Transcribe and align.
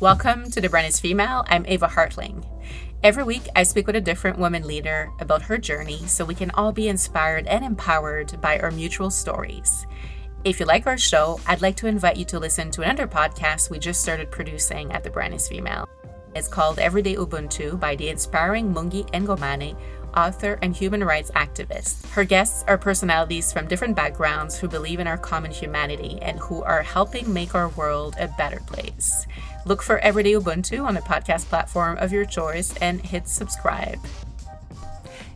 Welcome 0.00 0.48
to 0.52 0.60
The 0.60 0.68
Brand 0.68 0.86
is 0.86 1.00
Female. 1.00 1.44
I'm 1.48 1.66
Eva 1.66 1.88
Hartling. 1.88 2.46
Every 3.02 3.24
week, 3.24 3.48
I 3.56 3.64
speak 3.64 3.88
with 3.88 3.96
a 3.96 4.00
different 4.00 4.38
woman 4.38 4.64
leader 4.64 5.10
about 5.18 5.42
her 5.42 5.58
journey 5.58 6.06
so 6.06 6.24
we 6.24 6.36
can 6.36 6.52
all 6.52 6.70
be 6.70 6.86
inspired 6.86 7.48
and 7.48 7.64
empowered 7.64 8.40
by 8.40 8.60
our 8.60 8.70
mutual 8.70 9.10
stories. 9.10 9.88
If 10.44 10.60
you 10.60 10.66
like 10.66 10.86
our 10.86 10.98
show, 10.98 11.40
I'd 11.48 11.62
like 11.62 11.74
to 11.78 11.88
invite 11.88 12.16
you 12.16 12.24
to 12.26 12.38
listen 12.38 12.70
to 12.70 12.82
another 12.82 13.08
podcast 13.08 13.70
we 13.70 13.80
just 13.80 14.00
started 14.00 14.30
producing 14.30 14.92
at 14.92 15.02
The 15.02 15.10
Brand 15.10 15.34
is 15.34 15.48
Female. 15.48 15.88
It's 16.32 16.46
called 16.46 16.78
Everyday 16.78 17.16
Ubuntu 17.16 17.80
by 17.80 17.96
the 17.96 18.10
inspiring 18.10 18.72
Mungi 18.72 19.10
Ngomane, 19.10 19.76
author 20.16 20.60
and 20.62 20.76
human 20.76 21.02
rights 21.02 21.32
activist. 21.32 22.06
Her 22.10 22.22
guests 22.22 22.64
are 22.68 22.78
personalities 22.78 23.52
from 23.52 23.66
different 23.66 23.96
backgrounds 23.96 24.56
who 24.56 24.68
believe 24.68 25.00
in 25.00 25.08
our 25.08 25.18
common 25.18 25.50
humanity 25.50 26.20
and 26.22 26.38
who 26.38 26.62
are 26.62 26.82
helping 26.82 27.32
make 27.32 27.56
our 27.56 27.70
world 27.70 28.14
a 28.20 28.28
better 28.38 28.60
place. 28.66 29.26
Look 29.68 29.82
for 29.82 29.98
Everyday 29.98 30.32
Ubuntu 30.32 30.82
on 30.82 30.94
the 30.94 31.02
podcast 31.02 31.44
platform 31.44 31.98
of 31.98 32.10
your 32.10 32.24
choice 32.24 32.74
and 32.78 33.04
hit 33.04 33.28
subscribe. 33.28 33.98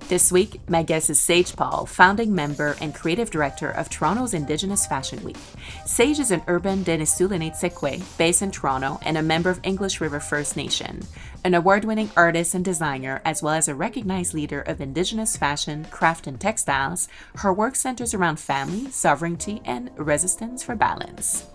This 0.08 0.32
week, 0.32 0.58
my 0.70 0.82
guest 0.82 1.10
is 1.10 1.18
Sage 1.18 1.54
Paul, 1.54 1.84
founding 1.84 2.34
member 2.34 2.74
and 2.80 2.94
creative 2.94 3.30
director 3.30 3.68
of 3.68 3.90
Toronto's 3.90 4.32
Indigenous 4.32 4.86
Fashion 4.86 5.22
Week. 5.22 5.36
Sage 5.84 6.18
is 6.18 6.30
an 6.30 6.40
urban 6.46 6.82
Denesuliné 6.82 7.50
Tsekwe 7.54 8.02
based 8.16 8.40
in 8.40 8.50
Toronto 8.50 8.98
and 9.02 9.18
a 9.18 9.22
member 9.22 9.50
of 9.50 9.60
English 9.64 10.00
River 10.00 10.18
First 10.18 10.56
Nation. 10.56 11.02
An 11.44 11.52
award 11.52 11.84
winning 11.84 12.10
artist 12.16 12.54
and 12.54 12.64
designer, 12.64 13.20
as 13.26 13.42
well 13.42 13.52
as 13.52 13.68
a 13.68 13.74
recognized 13.74 14.32
leader 14.32 14.62
of 14.62 14.80
Indigenous 14.80 15.36
fashion, 15.36 15.84
craft, 15.90 16.26
and 16.26 16.40
textiles, 16.40 17.06
her 17.34 17.52
work 17.52 17.76
centers 17.76 18.14
around 18.14 18.40
family, 18.40 18.90
sovereignty, 18.90 19.60
and 19.66 19.90
resistance 19.98 20.62
for 20.62 20.74
balance. 20.74 21.51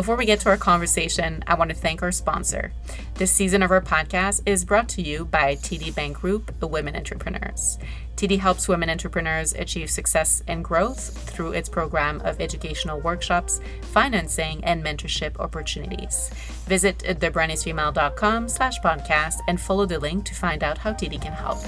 Before 0.00 0.16
we 0.16 0.24
get 0.24 0.40
to 0.40 0.48
our 0.48 0.56
conversation, 0.56 1.44
I 1.46 1.52
want 1.56 1.68
to 1.68 1.76
thank 1.76 2.02
our 2.02 2.10
sponsor. 2.10 2.72
This 3.16 3.30
season 3.30 3.62
of 3.62 3.70
our 3.70 3.82
podcast 3.82 4.40
is 4.46 4.64
brought 4.64 4.88
to 4.90 5.02
you 5.02 5.26
by 5.26 5.56
TD 5.56 5.94
Bank 5.94 6.16
Group, 6.16 6.58
the 6.58 6.66
Women 6.66 6.96
Entrepreneurs. 6.96 7.76
TD 8.16 8.38
helps 8.38 8.66
women 8.66 8.88
entrepreneurs 8.88 9.52
achieve 9.52 9.90
success 9.90 10.42
and 10.48 10.64
growth 10.64 11.18
through 11.28 11.52
its 11.52 11.68
program 11.68 12.22
of 12.22 12.40
educational 12.40 12.98
workshops, 12.98 13.60
financing, 13.92 14.64
and 14.64 14.82
mentorship 14.82 15.38
opportunities. 15.38 16.30
Visit 16.64 17.00
thebrandisfemale.com 17.00 18.48
slash 18.48 18.80
podcast 18.80 19.40
and 19.48 19.60
follow 19.60 19.84
the 19.84 19.98
link 19.98 20.24
to 20.24 20.34
find 20.34 20.64
out 20.64 20.78
how 20.78 20.94
TD 20.94 21.20
can 21.20 21.34
help. 21.34 21.58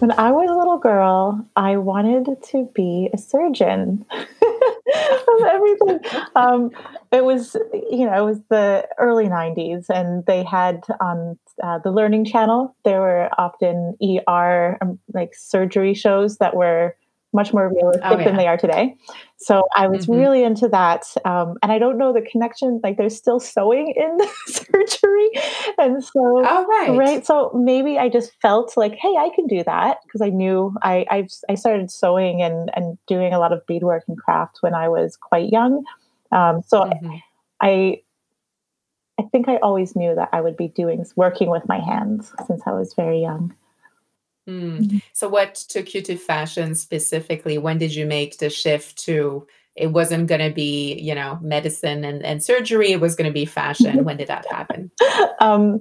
When 0.00 0.10
I 0.10 0.32
was 0.32 0.50
a 0.50 0.58
little 0.58 0.78
girl, 0.78 1.46
I 1.54 1.76
wanted 1.76 2.42
to 2.46 2.68
be 2.74 3.10
a 3.14 3.16
surgeon. 3.16 4.04
of 4.94 5.44
everything. 5.46 6.00
Um, 6.36 6.70
it 7.10 7.24
was, 7.24 7.56
you 7.90 8.06
know, 8.06 8.22
it 8.22 8.24
was 8.24 8.40
the 8.48 8.88
early 8.98 9.26
90s, 9.26 9.86
and 9.88 10.24
they 10.26 10.44
had 10.44 10.82
on 11.00 11.38
uh, 11.62 11.78
the 11.78 11.90
Learning 11.90 12.24
Channel, 12.24 12.74
there 12.84 13.00
were 13.00 13.28
often 13.38 13.96
ER, 14.02 14.78
um, 14.80 14.98
like 15.12 15.34
surgery 15.34 15.94
shows 15.94 16.38
that 16.38 16.56
were 16.56 16.96
much 17.32 17.52
more 17.52 17.72
realistic 17.72 18.02
oh, 18.04 18.18
yeah. 18.18 18.24
than 18.24 18.36
they 18.36 18.46
are 18.46 18.56
today. 18.56 18.94
So 19.38 19.62
I 19.74 19.88
was 19.88 20.06
mm-hmm. 20.06 20.20
really 20.20 20.44
into 20.44 20.68
that. 20.68 21.04
Um, 21.24 21.56
and 21.62 21.72
I 21.72 21.78
don't 21.78 21.98
know 21.98 22.12
the 22.12 22.22
connection, 22.22 22.80
like 22.82 22.96
there's 22.96 23.16
still 23.16 23.40
sewing 23.40 23.94
in 23.96 24.16
the 24.18 24.28
surgery. 24.46 25.30
And 25.78 26.04
so, 26.04 26.12
oh, 26.14 26.66
right. 26.66 26.96
right. 26.96 27.26
So 27.26 27.50
maybe 27.54 27.98
I 27.98 28.08
just 28.08 28.32
felt 28.40 28.76
like, 28.76 28.94
hey, 28.94 29.16
I 29.18 29.30
can 29.34 29.46
do 29.46 29.64
that 29.64 29.98
because 30.04 30.20
I 30.20 30.28
knew 30.28 30.74
I, 30.82 31.06
I, 31.10 31.26
I, 31.48 31.54
started 31.54 31.90
sewing 31.90 32.42
and, 32.42 32.70
and 32.74 32.98
doing 33.06 33.32
a 33.32 33.38
lot 33.38 33.52
of 33.52 33.66
beadwork 33.66 34.04
and 34.08 34.18
craft 34.18 34.58
when 34.60 34.74
I 34.74 34.88
was 34.88 35.16
quite 35.16 35.50
young. 35.50 35.84
Um, 36.30 36.62
so 36.66 36.80
mm-hmm. 36.80 37.16
I, 37.60 38.02
I 39.18 39.24
think 39.30 39.48
I 39.48 39.56
always 39.56 39.96
knew 39.96 40.14
that 40.14 40.28
I 40.32 40.40
would 40.40 40.56
be 40.56 40.68
doing 40.68 41.04
working 41.16 41.50
with 41.50 41.66
my 41.66 41.78
hands 41.78 42.32
since 42.46 42.62
I 42.66 42.72
was 42.72 42.94
very 42.94 43.20
young. 43.20 43.54
Mm. 44.48 44.80
Mm-hmm. 44.80 44.98
So, 45.12 45.28
what 45.28 45.54
took 45.54 45.94
you 45.94 46.02
to 46.02 46.16
fashion 46.16 46.74
specifically? 46.74 47.58
When 47.58 47.78
did 47.78 47.94
you 47.94 48.06
make 48.06 48.38
the 48.38 48.50
shift 48.50 48.98
to 49.04 49.46
it 49.74 49.88
wasn't 49.88 50.26
going 50.26 50.46
to 50.46 50.54
be, 50.54 50.94
you 51.00 51.14
know, 51.14 51.38
medicine 51.40 52.04
and, 52.04 52.24
and 52.24 52.42
surgery? 52.42 52.92
It 52.92 53.00
was 53.00 53.14
going 53.14 53.28
to 53.28 53.32
be 53.32 53.44
fashion. 53.44 54.04
when 54.04 54.16
did 54.16 54.28
that 54.28 54.46
happen? 54.50 54.90
Um, 55.40 55.80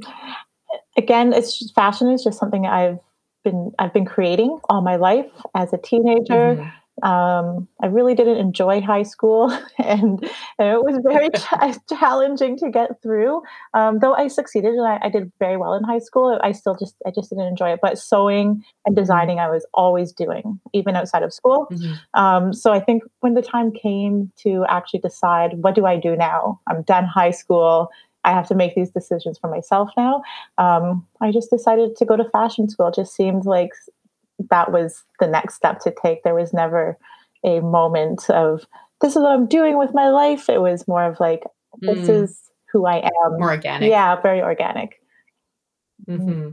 again, 0.97 1.33
it's 1.33 1.59
just, 1.59 1.75
fashion 1.75 2.09
is 2.09 2.23
just 2.23 2.39
something 2.39 2.65
I've 2.65 2.97
been 3.43 3.71
I've 3.77 3.93
been 3.93 4.05
creating 4.05 4.57
all 4.69 4.81
my 4.81 4.95
life 4.95 5.29
as 5.55 5.71
a 5.73 5.77
teenager. 5.77 6.55
Mm-hmm. 6.55 6.69
Um, 7.03 7.67
I 7.81 7.87
really 7.87 8.15
didn't 8.15 8.37
enjoy 8.37 8.81
high 8.81 9.03
school, 9.03 9.49
and, 9.77 10.23
and 10.59 10.67
it 10.67 10.83
was 10.83 10.99
very 11.03 11.29
ch- 11.35 11.97
challenging 11.99 12.57
to 12.57 12.69
get 12.69 13.01
through. 13.01 13.41
Um, 13.73 13.99
though 13.99 14.13
I 14.13 14.27
succeeded 14.27 14.73
and 14.73 14.87
I, 14.87 14.99
I, 15.03 15.09
did 15.09 15.31
very 15.39 15.57
well 15.57 15.73
in 15.73 15.83
high 15.83 15.99
school, 15.99 16.39
I 16.43 16.51
still 16.51 16.75
just 16.75 16.95
I 17.05 17.11
just 17.11 17.29
didn't 17.29 17.47
enjoy 17.47 17.71
it. 17.71 17.79
But 17.81 17.97
sewing 17.97 18.63
and 18.85 18.95
mm-hmm. 18.95 19.01
designing, 19.01 19.39
I 19.39 19.49
was 19.49 19.65
always 19.73 20.11
doing, 20.11 20.59
even 20.73 20.95
outside 20.95 21.23
of 21.23 21.33
school. 21.33 21.67
Mm-hmm. 21.71 22.19
Um, 22.19 22.53
so 22.53 22.71
I 22.71 22.79
think 22.79 23.03
when 23.21 23.33
the 23.33 23.41
time 23.41 23.71
came 23.71 24.31
to 24.43 24.65
actually 24.69 24.99
decide 24.99 25.53
what 25.55 25.75
do 25.75 25.85
I 25.85 25.97
do 25.97 26.15
now, 26.15 26.59
I'm 26.67 26.83
done 26.83 27.05
high 27.05 27.31
school. 27.31 27.89
I 28.23 28.31
have 28.31 28.47
to 28.49 28.55
make 28.55 28.75
these 28.75 28.91
decisions 28.91 29.37
for 29.39 29.49
myself 29.49 29.89
now. 29.97 30.21
Um, 30.57 31.07
I 31.21 31.31
just 31.31 31.49
decided 31.49 31.95
to 31.95 32.05
go 32.05 32.15
to 32.15 32.29
fashion 32.29 32.69
school. 32.69 32.87
It 32.87 32.95
just 32.95 33.15
seemed 33.15 33.45
like 33.45 33.71
that 34.49 34.71
was 34.71 35.03
the 35.19 35.27
next 35.27 35.55
step 35.55 35.79
to 35.81 35.93
take. 36.01 36.23
There 36.23 36.35
was 36.35 36.53
never 36.53 36.97
a 37.43 37.59
moment 37.59 38.29
of 38.29 38.65
this 39.01 39.15
is 39.15 39.21
what 39.21 39.31
I'm 39.31 39.47
doing 39.47 39.77
with 39.77 39.93
my 39.93 40.09
life. 40.09 40.49
It 40.49 40.61
was 40.61 40.87
more 40.87 41.03
of 41.03 41.19
like 41.19 41.43
this 41.79 42.07
mm. 42.07 42.23
is 42.23 42.39
who 42.71 42.85
I 42.85 42.97
am. 42.97 43.39
More 43.39 43.51
organic. 43.51 43.89
Yeah, 43.89 44.19
very 44.21 44.41
organic. 44.41 45.01
Mm-hmm. 46.07 46.49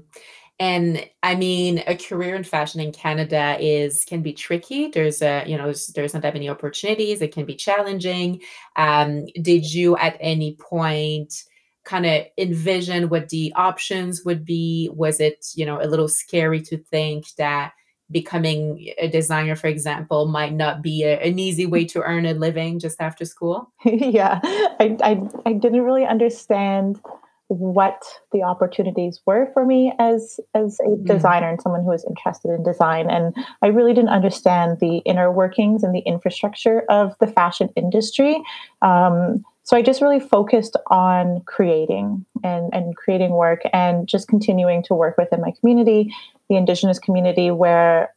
And 0.61 1.09
I 1.23 1.37
mean, 1.37 1.85
a 1.87 1.97
career 1.97 2.35
in 2.35 2.43
fashion 2.43 2.81
in 2.81 2.91
Canada 2.91 3.57
is 3.61 4.05
can 4.05 4.23
be 4.23 4.33
tricky. 4.33 4.89
There's 4.89 5.23
a 5.23 5.45
you 5.47 5.57
know 5.57 5.65
there's, 5.65 5.89
there's 5.89 6.15
not 6.15 6.23
that 6.23 6.35
many 6.35 6.49
opportunities. 6.49 7.23
It 7.23 7.33
can 7.33 7.45
be 7.45 7.55
challenging. 7.55 8.41
Um, 8.75 9.27
did 9.41 9.73
you 9.73 9.97
at 9.99 10.17
any 10.21 10.57
point? 10.57 11.45
Kind 11.89 12.05
of 12.05 12.23
envision 12.37 13.09
what 13.09 13.31
the 13.31 13.51
options 13.57 14.23
would 14.23 14.45
be 14.45 14.91
was 14.93 15.21
it 15.21 15.47
you 15.55 15.65
know 15.65 15.81
a 15.81 15.89
little 15.89 16.09
scary 16.09 16.61
to 16.61 16.77
think 16.77 17.25
that 17.39 17.73
becoming 18.11 18.93
a 18.99 19.09
designer, 19.09 19.55
for 19.55 19.67
example, 19.67 20.27
might 20.27 20.55
not 20.55 20.83
be 20.83 21.05
a, 21.05 21.21
an 21.21 21.39
easy 21.39 21.67
way 21.67 21.85
to 21.85 22.01
earn 22.03 22.25
a 22.25 22.33
living 22.33 22.79
just 22.79 23.01
after 23.01 23.25
school? 23.25 23.71
yeah, 23.85 24.41
I, 24.43 24.97
I, 25.03 25.21
I 25.45 25.53
didn't 25.53 25.83
really 25.83 26.07
understand 26.07 27.01
what 27.49 28.03
the 28.33 28.43
opportunities 28.43 29.21
were 29.25 29.51
for 29.55 29.65
me 29.65 29.93
as 29.99 30.39
as 30.55 30.79
a 30.81 30.89
mm-hmm. 30.89 31.07
designer 31.07 31.49
and 31.49 31.61
someone 31.63 31.83
who 31.83 31.89
was 31.89 32.05
interested 32.07 32.51
in 32.51 32.63
design 32.63 33.09
and 33.09 33.35
i 33.63 33.69
really 33.69 33.95
didn't 33.95 34.11
understand 34.11 34.77
the 34.81 34.99
inner 35.07 35.33
workings 35.33 35.83
and 35.83 35.95
the 35.95 36.01
infrastructure 36.01 36.83
of 36.91 37.17
the 37.21 37.27
fashion 37.27 37.71
industry 37.75 38.39
um, 38.83 39.43
so 39.69 39.77
i 39.77 39.83
just 39.83 40.01
really 40.01 40.21
focused 40.21 40.77
on 40.89 41.41
creating 41.47 42.25
and 42.43 42.73
and 42.73 42.97
creating 42.97 43.33
work 43.33 43.61
and 43.73 44.09
just 44.09 44.29
continuing 44.29 44.83
to 44.83 44.95
work 44.95 45.17
within 45.19 45.41
my 45.41 45.53
community 45.61 46.13
the 46.49 46.57
Indigenous 46.57 46.99
community 46.99 47.51
where 47.51 48.15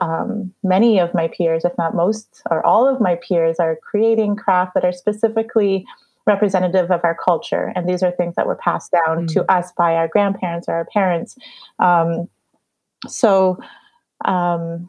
um, 0.00 0.52
many 0.62 0.98
of 0.98 1.12
my 1.14 1.28
peers, 1.28 1.64
if 1.64 1.76
not 1.76 1.94
most 1.94 2.42
or 2.50 2.64
all 2.64 2.88
of 2.88 3.00
my 3.00 3.16
peers, 3.16 3.58
are 3.58 3.76
creating 3.82 4.36
craft 4.36 4.74
that 4.74 4.84
are 4.84 4.92
specifically 4.92 5.84
representative 6.26 6.90
of 6.90 7.00
our 7.04 7.16
culture. 7.22 7.72
And 7.76 7.88
these 7.88 8.02
are 8.02 8.10
things 8.10 8.34
that 8.36 8.46
were 8.46 8.56
passed 8.56 8.92
down 8.92 9.26
mm. 9.26 9.32
to 9.34 9.50
us 9.52 9.72
by 9.76 9.94
our 9.94 10.08
grandparents 10.08 10.68
or 10.68 10.74
our 10.74 10.86
parents. 10.86 11.36
Um, 11.78 12.28
so, 13.06 13.58
um, 14.24 14.88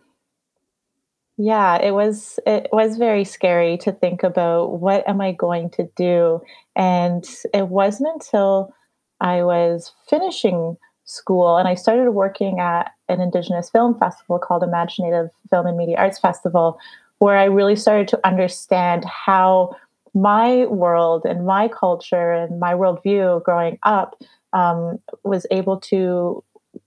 yeah, 1.38 1.82
it 1.82 1.92
was 1.92 2.40
it 2.46 2.70
was 2.72 2.98
very 2.98 3.26
scary 3.26 3.78
to 3.80 3.92
think 3.92 4.24
about 4.24 4.80
what 4.80 5.08
am 5.08 5.20
I 5.20 5.34
going 5.34 5.70
to 5.72 5.90
do, 5.96 6.42
and 6.76 7.26
it 7.54 7.68
wasn't 7.68 8.10
until 8.14 8.74
I 9.20 9.44
was 9.44 9.92
finishing 10.10 10.78
school 11.06 11.58
and 11.58 11.68
I 11.68 11.76
started 11.76 12.12
working 12.12 12.60
at 12.60 12.92
an 13.10 13.22
Indigenous 13.22 13.70
film 13.70 13.98
festival 13.98 14.40
called 14.40 14.64
imagineNATIVE 14.64 15.30
Film 15.50 15.68
and 15.68 15.78
Media 15.78 15.98
Arts 15.98 16.20
Festival, 16.20 16.80
where 17.20 17.38
I 17.38 17.46
really 17.46 17.76
started 17.76 18.08
to 18.10 18.20
understand 18.26 19.06
how 19.06 19.76
my 20.14 20.66
world 20.66 21.26
and 21.26 21.46
my 21.46 21.68
culture 21.68 22.34
and 22.34 22.60
my 22.60 22.74
worldview 22.74 23.44
growing 23.44 23.78
up 23.84 24.16
um, 24.54 25.00
was 25.24 25.46
able 25.52 25.80
to 25.82 26.44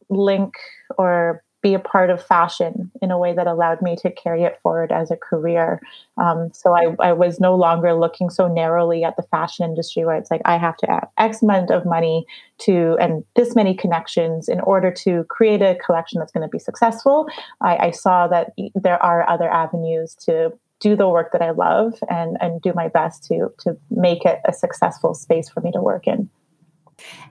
link 0.08 0.54
or 0.96 1.44
be 1.60 1.74
a 1.74 1.78
part 1.78 2.08
of 2.08 2.24
fashion 2.24 2.90
in 3.02 3.10
a 3.10 3.18
way 3.18 3.32
that 3.34 3.46
allowed 3.46 3.82
me 3.82 3.96
to 3.96 4.10
carry 4.10 4.44
it 4.44 4.58
forward 4.62 4.92
as 4.92 5.10
a 5.10 5.16
career. 5.16 5.80
Um, 6.16 6.50
so 6.52 6.72
I, 6.72 6.94
I, 7.00 7.12
was 7.12 7.40
no 7.40 7.56
longer 7.56 7.94
looking 7.94 8.30
so 8.30 8.46
narrowly 8.46 9.02
at 9.02 9.16
the 9.16 9.24
fashion 9.24 9.64
industry 9.64 10.04
where 10.04 10.16
it's 10.16 10.30
like 10.30 10.42
I 10.44 10.56
have 10.56 10.76
to 10.78 10.90
add 10.90 11.08
X 11.16 11.42
amount 11.42 11.70
of 11.70 11.84
money 11.84 12.26
to 12.58 12.96
and 13.00 13.24
this 13.34 13.56
many 13.56 13.74
connections 13.74 14.48
in 14.48 14.60
order 14.60 14.92
to 14.92 15.24
create 15.24 15.60
a 15.60 15.76
collection 15.84 16.20
that's 16.20 16.32
going 16.32 16.46
to 16.46 16.50
be 16.50 16.60
successful. 16.60 17.26
I, 17.60 17.76
I 17.76 17.90
saw 17.90 18.28
that 18.28 18.52
there 18.74 19.02
are 19.02 19.28
other 19.28 19.50
avenues 19.50 20.14
to 20.26 20.52
do 20.80 20.94
the 20.94 21.08
work 21.08 21.32
that 21.32 21.42
I 21.42 21.50
love 21.50 21.94
and 22.08 22.36
and 22.40 22.62
do 22.62 22.72
my 22.72 22.86
best 22.86 23.24
to 23.24 23.52
to 23.58 23.76
make 23.90 24.24
it 24.24 24.40
a 24.46 24.52
successful 24.52 25.12
space 25.14 25.48
for 25.48 25.60
me 25.60 25.72
to 25.72 25.80
work 25.80 26.06
in. 26.06 26.30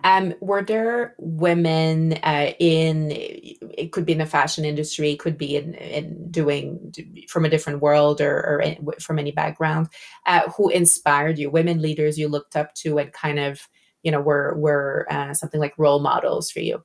Um, 0.03 0.33
were 0.41 0.63
there 0.63 1.15
women 1.17 2.13
uh, 2.23 2.51
in 2.59 3.11
it 3.11 3.91
could 3.91 4.05
be 4.05 4.13
in 4.13 4.17
the 4.19 4.25
fashion 4.25 4.65
industry, 4.65 5.15
could 5.15 5.37
be 5.37 5.55
in, 5.55 5.73
in 5.75 6.31
doing 6.31 6.93
from 7.27 7.45
a 7.45 7.49
different 7.49 7.81
world 7.81 8.21
or, 8.21 8.37
or 8.45 8.61
in, 8.61 8.87
from 8.99 9.19
any 9.19 9.31
background, 9.31 9.87
uh, 10.25 10.49
who 10.51 10.69
inspired 10.69 11.37
you? 11.37 11.49
Women 11.49 11.81
leaders 11.81 12.17
you 12.17 12.27
looked 12.27 12.55
up 12.55 12.73
to 12.75 12.97
and 12.97 13.11
kind 13.13 13.39
of 13.39 13.67
you 14.03 14.11
know 14.11 14.21
were 14.21 14.55
were 14.57 15.07
uh, 15.09 15.33
something 15.33 15.59
like 15.59 15.73
role 15.77 15.99
models 15.99 16.51
for 16.51 16.59
you. 16.59 16.83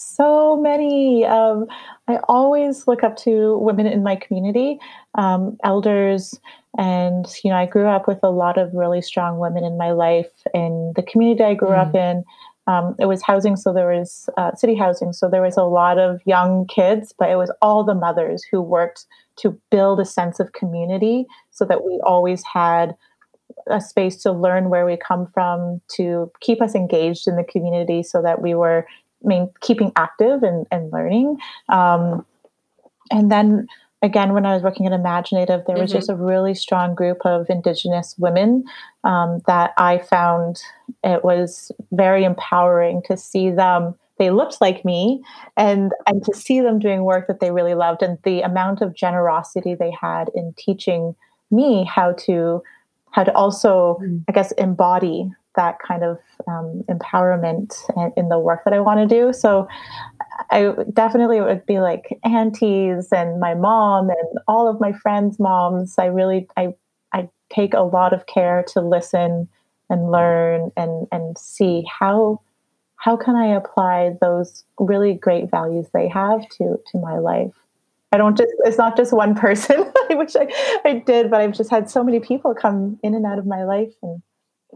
So 0.00 0.56
many. 0.56 1.24
Um, 1.24 1.66
I 2.06 2.18
always 2.28 2.86
look 2.86 3.02
up 3.02 3.16
to 3.18 3.58
women 3.58 3.86
in 3.88 4.04
my 4.04 4.14
community, 4.14 4.78
um, 5.16 5.56
elders, 5.64 6.38
and 6.78 7.26
you 7.44 7.50
know, 7.50 7.56
I 7.56 7.66
grew 7.66 7.88
up 7.88 8.08
with 8.08 8.20
a 8.22 8.30
lot 8.30 8.56
of 8.56 8.72
really 8.72 9.02
strong 9.02 9.38
women 9.38 9.64
in 9.64 9.76
my 9.76 9.90
life. 9.90 10.30
In 10.54 10.92
the 10.96 11.02
community 11.02 11.44
I 11.44 11.54
grew 11.54 11.70
mm. 11.70 11.86
up 11.86 11.94
in, 11.94 12.24
um, 12.68 12.94
it 12.98 13.06
was 13.06 13.22
housing, 13.22 13.56
so 13.56 13.72
there 13.72 13.90
was 13.90 14.30
uh, 14.36 14.54
city 14.54 14.76
housing, 14.76 15.12
so 15.12 15.28
there 15.28 15.42
was 15.42 15.56
a 15.56 15.64
lot 15.64 15.98
of 15.98 16.20
young 16.24 16.66
kids, 16.66 17.12
but 17.18 17.28
it 17.28 17.36
was 17.36 17.50
all 17.60 17.82
the 17.82 17.94
mothers 17.94 18.44
who 18.50 18.62
worked 18.62 19.06
to 19.36 19.58
build 19.70 20.00
a 20.00 20.04
sense 20.04 20.38
of 20.38 20.52
community, 20.52 21.26
so 21.50 21.64
that 21.64 21.84
we 21.84 22.00
always 22.04 22.42
had 22.44 22.94
a 23.68 23.80
space 23.80 24.16
to 24.22 24.32
learn 24.32 24.70
where 24.70 24.86
we 24.86 24.96
come 24.96 25.26
from, 25.34 25.80
to 25.96 26.30
keep 26.40 26.62
us 26.62 26.74
engaged 26.74 27.26
in 27.26 27.36
the 27.36 27.44
community, 27.44 28.02
so 28.02 28.22
that 28.22 28.40
we 28.40 28.54
were 28.54 28.86
keeping 29.62 29.90
active 29.96 30.42
and, 30.42 30.66
and 30.70 30.92
learning. 30.92 31.38
Um, 31.68 32.24
and 33.10 33.32
then 33.32 33.66
again, 34.02 34.32
when 34.32 34.46
I 34.46 34.54
was 34.54 34.62
working 34.62 34.86
at 34.86 34.92
imagineNATIVE, 34.92 35.66
there 35.66 35.76
was 35.76 35.90
mm-hmm. 35.90 35.98
just 35.98 36.10
a 36.10 36.14
really 36.14 36.54
strong 36.54 36.94
group 36.94 37.18
of 37.24 37.46
Indigenous 37.48 38.14
women 38.18 38.64
um, 39.04 39.40
that 39.46 39.72
I 39.76 39.98
found 39.98 40.60
it 41.04 41.24
was 41.24 41.72
very 41.92 42.24
empowering 42.24 43.02
to 43.06 43.16
see 43.16 43.50
them. 43.50 43.94
They 44.18 44.30
looked 44.30 44.60
like 44.60 44.84
me, 44.84 45.22
and 45.56 45.92
and 46.06 46.24
to 46.24 46.34
see 46.34 46.60
them 46.60 46.78
doing 46.80 47.04
work 47.04 47.28
that 47.28 47.40
they 47.40 47.52
really 47.52 47.74
loved, 47.74 48.02
and 48.02 48.18
the 48.24 48.40
amount 48.40 48.80
of 48.80 48.94
generosity 48.94 49.74
they 49.74 49.92
had 49.92 50.30
in 50.34 50.54
teaching 50.56 51.14
me 51.50 51.84
how 51.84 52.12
to 52.12 52.62
how 53.12 53.24
to 53.24 53.32
also, 53.34 53.98
mm. 54.02 54.22
I 54.28 54.32
guess, 54.32 54.52
embody 54.52 55.30
that 55.58 55.80
kind 55.80 56.04
of 56.04 56.18
um, 56.46 56.84
empowerment 56.88 57.74
in 58.16 58.28
the 58.28 58.38
work 58.38 58.62
that 58.64 58.72
I 58.72 58.78
want 58.78 59.00
to 59.00 59.06
do. 59.12 59.32
So 59.32 59.66
I 60.50 60.72
definitely 60.92 61.40
would 61.40 61.66
be 61.66 61.80
like 61.80 62.16
aunties 62.24 63.08
and 63.10 63.40
my 63.40 63.54
mom 63.54 64.08
and 64.08 64.38
all 64.46 64.68
of 64.68 64.80
my 64.80 64.92
friends' 64.92 65.40
moms. 65.40 65.96
I 65.98 66.06
really 66.06 66.46
I 66.56 66.74
I 67.12 67.28
take 67.50 67.74
a 67.74 67.80
lot 67.80 68.12
of 68.12 68.26
care 68.26 68.64
to 68.68 68.80
listen 68.80 69.48
and 69.90 70.12
learn 70.12 70.70
and 70.76 71.08
and 71.10 71.36
see 71.36 71.84
how 72.00 72.40
how 72.94 73.16
can 73.16 73.34
I 73.34 73.46
apply 73.46 74.16
those 74.20 74.64
really 74.78 75.14
great 75.14 75.50
values 75.50 75.86
they 75.92 76.06
have 76.08 76.48
to 76.50 76.78
to 76.92 76.98
my 76.98 77.18
life. 77.18 77.54
I 78.12 78.16
don't 78.16 78.38
just 78.38 78.52
it's 78.60 78.78
not 78.78 78.96
just 78.96 79.12
one 79.12 79.34
person. 79.34 79.90
I 80.10 80.14
wish 80.14 80.36
I, 80.36 80.46
I 80.84 81.02
did, 81.04 81.32
but 81.32 81.40
I've 81.40 81.52
just 81.52 81.70
had 81.70 81.90
so 81.90 82.04
many 82.04 82.20
people 82.20 82.54
come 82.54 83.00
in 83.02 83.16
and 83.16 83.26
out 83.26 83.40
of 83.40 83.46
my 83.46 83.64
life 83.64 83.92
and 84.04 84.22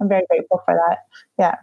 I'm 0.00 0.08
very 0.08 0.24
grateful 0.28 0.62
for 0.64 0.74
that. 0.74 0.98
Yeah. 1.38 1.56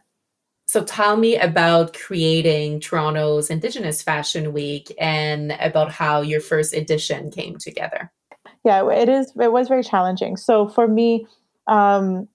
So 0.65 0.83
tell 0.83 1.17
me 1.17 1.35
about 1.35 1.93
creating 1.93 2.79
Toronto's 2.79 3.49
Indigenous 3.49 4.03
Fashion 4.03 4.53
Week 4.53 4.93
and 4.99 5.53
about 5.59 5.91
how 5.91 6.21
your 6.21 6.41
first 6.41 6.75
edition 6.75 7.31
came 7.31 7.57
together. 7.57 8.11
Yeah, 8.63 8.87
it 8.91 9.09
is. 9.09 9.33
It 9.39 9.51
was 9.51 9.67
very 9.67 9.83
challenging. 9.83 10.37
So 10.37 10.67
for 10.67 10.87
me, 10.87 11.25
um, 11.65 12.27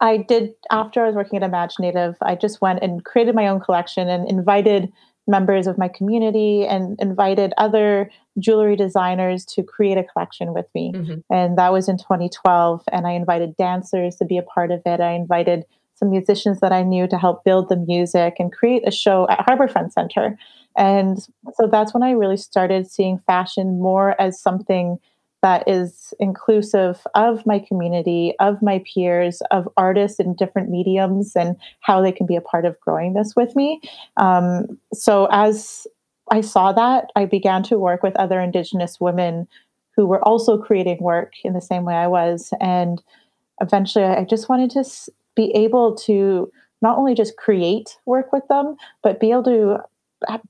I 0.00 0.16
did 0.16 0.54
after 0.70 1.04
I 1.04 1.06
was 1.06 1.14
working 1.14 1.40
at 1.40 1.48
imagineNATIVE, 1.48 2.16
I 2.22 2.34
just 2.34 2.60
went 2.60 2.82
and 2.82 3.04
created 3.04 3.34
my 3.34 3.48
own 3.48 3.60
collection 3.60 4.08
and 4.08 4.28
invited 4.28 4.90
members 5.30 5.66
of 5.66 5.78
my 5.78 5.88
community 5.88 6.66
and 6.66 7.00
invited 7.00 7.54
other 7.56 8.10
jewelry 8.38 8.76
designers 8.76 9.44
to 9.44 9.62
create 9.62 9.96
a 9.96 10.04
collection 10.04 10.52
with 10.52 10.66
me. 10.74 10.92
Mm-hmm. 10.94 11.32
And 11.32 11.56
that 11.56 11.72
was 11.72 11.88
in 11.88 11.96
2012. 11.96 12.82
And 12.90 13.06
I 13.06 13.12
invited 13.12 13.56
dancers 13.56 14.16
to 14.16 14.24
be 14.24 14.36
a 14.36 14.42
part 14.42 14.72
of 14.72 14.82
it. 14.84 15.00
I 15.00 15.12
invited 15.12 15.64
some 15.94 16.10
musicians 16.10 16.60
that 16.60 16.72
I 16.72 16.82
knew 16.82 17.06
to 17.08 17.18
help 17.18 17.44
build 17.44 17.68
the 17.68 17.76
music 17.76 18.36
and 18.38 18.52
create 18.52 18.86
a 18.86 18.90
show 18.90 19.28
at 19.28 19.46
Harbourfront 19.46 19.92
Centre. 19.92 20.36
And 20.76 21.18
so 21.54 21.68
that's 21.70 21.94
when 21.94 22.02
I 22.02 22.12
really 22.12 22.36
started 22.36 22.90
seeing 22.90 23.18
fashion 23.26 23.80
more 23.80 24.20
as 24.20 24.40
something 24.40 24.98
that 25.42 25.66
is 25.68 26.12
inclusive 26.20 27.06
of 27.14 27.46
my 27.46 27.58
community, 27.58 28.34
of 28.40 28.60
my 28.60 28.82
peers, 28.92 29.40
of 29.50 29.68
artists 29.76 30.20
in 30.20 30.34
different 30.34 30.68
mediums, 30.68 31.34
and 31.34 31.56
how 31.80 32.02
they 32.02 32.12
can 32.12 32.26
be 32.26 32.36
a 32.36 32.40
part 32.40 32.64
of 32.64 32.78
growing 32.80 33.14
this 33.14 33.34
with 33.34 33.56
me. 33.56 33.80
Um, 34.16 34.78
so 34.92 35.28
as 35.30 35.86
I 36.30 36.42
saw 36.42 36.72
that, 36.72 37.10
I 37.16 37.24
began 37.24 37.62
to 37.64 37.78
work 37.78 38.02
with 38.02 38.16
other 38.16 38.40
Indigenous 38.40 39.00
women 39.00 39.48
who 39.96 40.06
were 40.06 40.22
also 40.26 40.58
creating 40.58 40.98
work 41.00 41.32
in 41.42 41.52
the 41.52 41.60
same 41.60 41.84
way 41.84 41.94
I 41.94 42.06
was. 42.06 42.52
And 42.60 43.02
eventually, 43.60 44.04
I 44.04 44.24
just 44.24 44.48
wanted 44.48 44.70
to 44.70 44.84
be 45.34 45.50
able 45.54 45.94
to 45.96 46.50
not 46.82 46.98
only 46.98 47.14
just 47.14 47.36
create 47.36 47.98
work 48.06 48.32
with 48.32 48.46
them, 48.48 48.76
but 49.02 49.20
be 49.20 49.30
able 49.30 49.44
to 49.44 49.78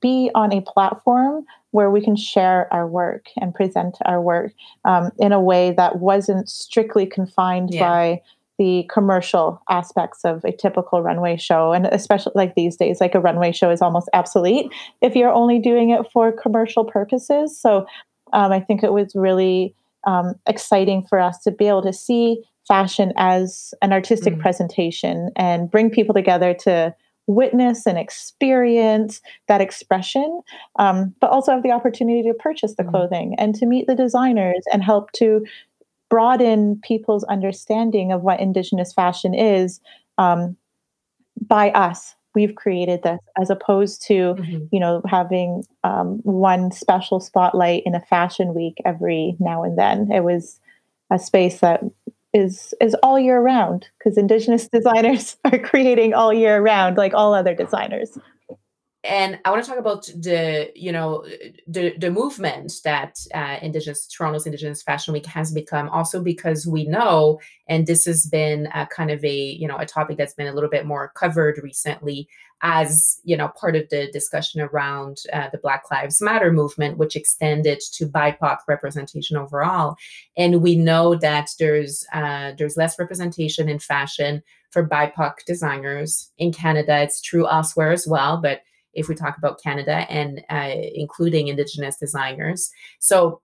be 0.01 0.29
on 0.35 0.53
a 0.53 0.61
platform 0.61 1.45
where 1.71 1.89
we 1.89 2.01
can 2.01 2.15
share 2.15 2.71
our 2.73 2.87
work 2.87 3.27
and 3.39 3.55
present 3.55 3.97
our 4.05 4.21
work 4.21 4.53
um, 4.85 5.11
in 5.19 5.31
a 5.31 5.41
way 5.41 5.71
that 5.71 5.99
wasn't 5.99 6.49
strictly 6.49 7.05
confined 7.05 7.73
yeah. 7.73 7.81
by 7.81 8.21
the 8.57 8.87
commercial 8.91 9.61
aspects 9.69 10.23
of 10.23 10.43
a 10.45 10.51
typical 10.51 11.01
runway 11.01 11.35
show 11.35 11.71
and 11.71 11.87
especially 11.87 12.33
like 12.35 12.53
these 12.53 12.75
days 12.75 13.01
like 13.01 13.15
a 13.15 13.19
runway 13.19 13.51
show 13.51 13.71
is 13.71 13.81
almost 13.81 14.07
obsolete 14.13 14.71
if 15.01 15.15
you're 15.15 15.31
only 15.31 15.57
doing 15.57 15.89
it 15.89 16.05
for 16.13 16.31
commercial 16.31 16.85
purposes 16.85 17.57
so 17.57 17.87
um, 18.33 18.51
i 18.51 18.59
think 18.59 18.83
it 18.83 18.93
was 18.93 19.15
really 19.15 19.73
um, 20.05 20.35
exciting 20.47 21.03
for 21.07 21.19
us 21.19 21.39
to 21.39 21.49
be 21.49 21.67
able 21.67 21.81
to 21.81 21.93
see 21.93 22.43
fashion 22.67 23.13
as 23.17 23.73
an 23.81 23.91
artistic 23.91 24.35
mm. 24.35 24.39
presentation 24.39 25.31
and 25.35 25.71
bring 25.71 25.89
people 25.89 26.13
together 26.13 26.53
to 26.53 26.93
witness 27.27 27.85
and 27.85 27.97
experience 27.97 29.21
that 29.47 29.61
expression, 29.61 30.41
um, 30.79 31.13
but 31.19 31.29
also 31.29 31.51
have 31.51 31.63
the 31.63 31.71
opportunity 31.71 32.23
to 32.23 32.33
purchase 32.33 32.75
the 32.75 32.83
mm. 32.83 32.91
clothing 32.91 33.35
and 33.37 33.55
to 33.55 33.65
meet 33.65 33.87
the 33.87 33.95
designers 33.95 34.63
and 34.71 34.83
help 34.83 35.11
to 35.13 35.45
broaden 36.09 36.79
people's 36.83 37.23
understanding 37.25 38.11
of 38.11 38.21
what 38.21 38.39
Indigenous 38.39 38.91
fashion 38.91 39.33
is 39.33 39.79
um, 40.17 40.57
by 41.47 41.71
us. 41.71 42.15
We've 42.33 42.55
created 42.55 43.03
this 43.03 43.19
as 43.39 43.49
opposed 43.49 44.01
to, 44.03 44.35
mm-hmm. 44.35 44.65
you 44.71 44.79
know, 44.79 45.01
having 45.07 45.65
um, 45.83 46.19
one 46.23 46.71
special 46.71 47.19
spotlight 47.19 47.83
in 47.85 47.95
a 47.95 48.01
fashion 48.01 48.53
week 48.53 48.77
every 48.85 49.35
now 49.39 49.63
and 49.63 49.77
then. 49.77 50.11
It 50.11 50.23
was 50.23 50.59
a 51.11 51.19
space 51.19 51.59
that 51.59 51.81
is 52.33 52.73
is 52.79 52.95
all 53.03 53.19
year 53.19 53.41
round 53.41 53.87
because 53.97 54.17
indigenous 54.17 54.67
designers 54.73 55.37
are 55.45 55.59
creating 55.59 56.13
all 56.13 56.33
year 56.33 56.61
round 56.61 56.97
like 56.97 57.13
all 57.13 57.33
other 57.33 57.53
designers 57.53 58.17
and 59.03 59.39
I 59.45 59.49
want 59.49 59.63
to 59.63 59.69
talk 59.69 59.79
about 59.79 60.05
the 60.05 60.71
you 60.75 60.91
know 60.91 61.25
the 61.67 61.97
the 61.97 62.11
movement 62.11 62.73
that 62.83 63.17
uh, 63.33 63.57
Indigenous 63.61 64.07
Toronto's 64.07 64.45
Indigenous 64.45 64.83
Fashion 64.83 65.13
Week 65.13 65.25
has 65.25 65.51
become. 65.51 65.89
Also 65.89 66.21
because 66.21 66.67
we 66.67 66.85
know, 66.85 67.39
and 67.67 67.87
this 67.87 68.05
has 68.05 68.27
been 68.27 68.67
kind 68.95 69.09
of 69.09 69.23
a 69.25 69.35
you 69.35 69.67
know 69.67 69.77
a 69.77 69.87
topic 69.87 70.17
that's 70.17 70.35
been 70.35 70.47
a 70.47 70.53
little 70.53 70.69
bit 70.69 70.85
more 70.85 71.11
covered 71.15 71.59
recently 71.63 72.27
as 72.61 73.19
you 73.23 73.35
know 73.35 73.47
part 73.59 73.75
of 73.75 73.89
the 73.89 74.11
discussion 74.11 74.61
around 74.61 75.17
uh, 75.33 75.49
the 75.51 75.57
Black 75.57 75.89
Lives 75.89 76.21
Matter 76.21 76.51
movement, 76.51 76.99
which 76.99 77.15
extended 77.15 77.81
to 77.93 78.05
BIPOC 78.05 78.57
representation 78.67 79.35
overall. 79.35 79.95
And 80.37 80.61
we 80.61 80.75
know 80.75 81.15
that 81.15 81.49
there's 81.57 82.05
uh, 82.13 82.51
there's 82.55 82.77
less 82.77 82.99
representation 82.99 83.67
in 83.67 83.79
fashion 83.79 84.43
for 84.69 84.87
BIPOC 84.87 85.43
designers 85.47 86.31
in 86.37 86.53
Canada. 86.53 87.01
It's 87.01 87.19
true 87.19 87.47
elsewhere 87.47 87.91
as 87.91 88.07
well, 88.07 88.37
but 88.37 88.61
if 88.93 89.07
we 89.07 89.15
talk 89.15 89.37
about 89.37 89.61
Canada 89.61 90.05
and 90.09 90.41
uh, 90.49 90.71
including 90.93 91.47
Indigenous 91.47 91.97
designers. 91.97 92.69
So 92.99 93.41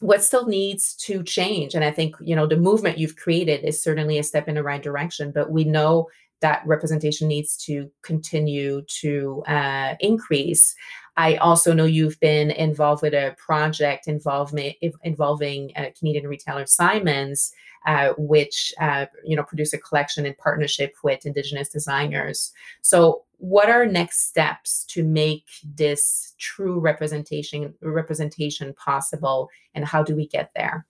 what 0.00 0.24
still 0.24 0.46
needs 0.46 0.96
to 0.96 1.22
change 1.22 1.76
and 1.76 1.84
i 1.84 1.90
think 1.90 2.16
you 2.20 2.34
know 2.34 2.44
the 2.44 2.56
movement 2.56 2.98
you've 2.98 3.14
created 3.14 3.62
is 3.62 3.80
certainly 3.80 4.18
a 4.18 4.22
step 4.24 4.48
in 4.48 4.56
the 4.56 4.62
right 4.62 4.82
direction 4.82 5.30
but 5.30 5.52
we 5.52 5.62
know 5.62 6.08
that 6.40 6.62
representation 6.66 7.28
needs 7.28 7.56
to 7.56 7.88
continue 8.02 8.82
to 8.88 9.42
uh, 9.46 9.94
increase 10.00 10.74
I 11.16 11.36
also 11.36 11.74
know 11.74 11.84
you've 11.84 12.18
been 12.20 12.50
involved 12.50 13.02
with 13.02 13.12
a 13.12 13.34
project 13.36 14.08
involvement 14.08 14.76
involving 15.02 15.72
uh, 15.76 15.86
Canadian 15.98 16.26
retailer 16.26 16.64
Simons, 16.66 17.52
uh, 17.86 18.14
which 18.16 18.72
uh, 18.80 19.06
you 19.24 19.36
know 19.36 19.42
produce 19.42 19.72
a 19.72 19.78
collection 19.78 20.24
in 20.24 20.34
partnership 20.34 20.94
with 21.04 21.26
Indigenous 21.26 21.68
designers. 21.68 22.52
So, 22.80 23.24
what 23.38 23.68
are 23.68 23.84
next 23.84 24.28
steps 24.28 24.84
to 24.86 25.02
make 25.02 25.44
this 25.64 26.34
true 26.38 26.78
representation 26.78 27.74
representation 27.82 28.72
possible, 28.74 29.50
and 29.74 29.84
how 29.84 30.02
do 30.02 30.16
we 30.16 30.26
get 30.26 30.50
there? 30.56 30.86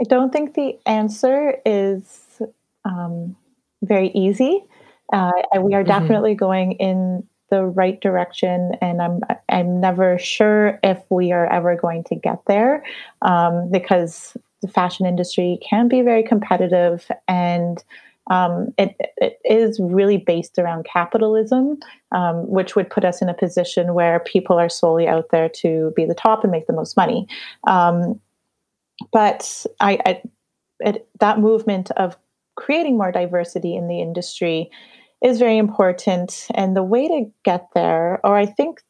I 0.00 0.04
don't 0.04 0.32
think 0.32 0.54
the 0.54 0.78
answer 0.86 1.58
is 1.64 2.40
um, 2.84 3.36
very 3.82 4.08
easy. 4.08 4.64
Uh, 5.12 5.30
we 5.60 5.74
are 5.74 5.82
mm-hmm. 5.82 5.88
definitely 5.88 6.34
going 6.34 6.72
in 6.72 7.24
the 7.50 7.64
right 7.64 8.00
direction, 8.00 8.72
and 8.80 9.02
I'm 9.02 9.20
I'm 9.48 9.80
never 9.80 10.18
sure 10.18 10.78
if 10.82 11.02
we 11.10 11.32
are 11.32 11.46
ever 11.52 11.76
going 11.76 12.04
to 12.04 12.14
get 12.14 12.40
there 12.46 12.84
um, 13.22 13.70
because 13.70 14.36
the 14.62 14.68
fashion 14.68 15.06
industry 15.06 15.58
can 15.68 15.88
be 15.88 16.02
very 16.02 16.22
competitive 16.22 17.10
and 17.26 17.82
um, 18.30 18.72
it, 18.78 18.94
it 19.16 19.40
is 19.44 19.80
really 19.80 20.16
based 20.16 20.58
around 20.58 20.86
capitalism, 20.90 21.78
um, 22.12 22.48
which 22.48 22.76
would 22.76 22.88
put 22.88 23.04
us 23.04 23.20
in 23.20 23.28
a 23.28 23.34
position 23.34 23.92
where 23.92 24.20
people 24.20 24.56
are 24.58 24.68
solely 24.68 25.08
out 25.08 25.30
there 25.30 25.48
to 25.48 25.92
be 25.96 26.04
the 26.04 26.14
top 26.14 26.44
and 26.44 26.52
make 26.52 26.68
the 26.68 26.72
most 26.72 26.96
money. 26.96 27.26
Um, 27.66 28.20
but 29.12 29.66
I, 29.80 29.98
I 30.06 30.22
it, 30.78 31.08
that 31.18 31.40
movement 31.40 31.90
of 31.92 32.16
creating 32.56 32.96
more 32.96 33.10
diversity 33.10 33.74
in 33.74 33.88
the 33.88 34.00
industry 34.00 34.70
is 35.22 35.38
very 35.38 35.58
important. 35.58 36.48
And 36.54 36.76
the 36.76 36.82
way 36.82 37.08
to 37.08 37.30
get 37.44 37.68
there, 37.74 38.20
or 38.24 38.36
I 38.36 38.46
think 38.46 38.82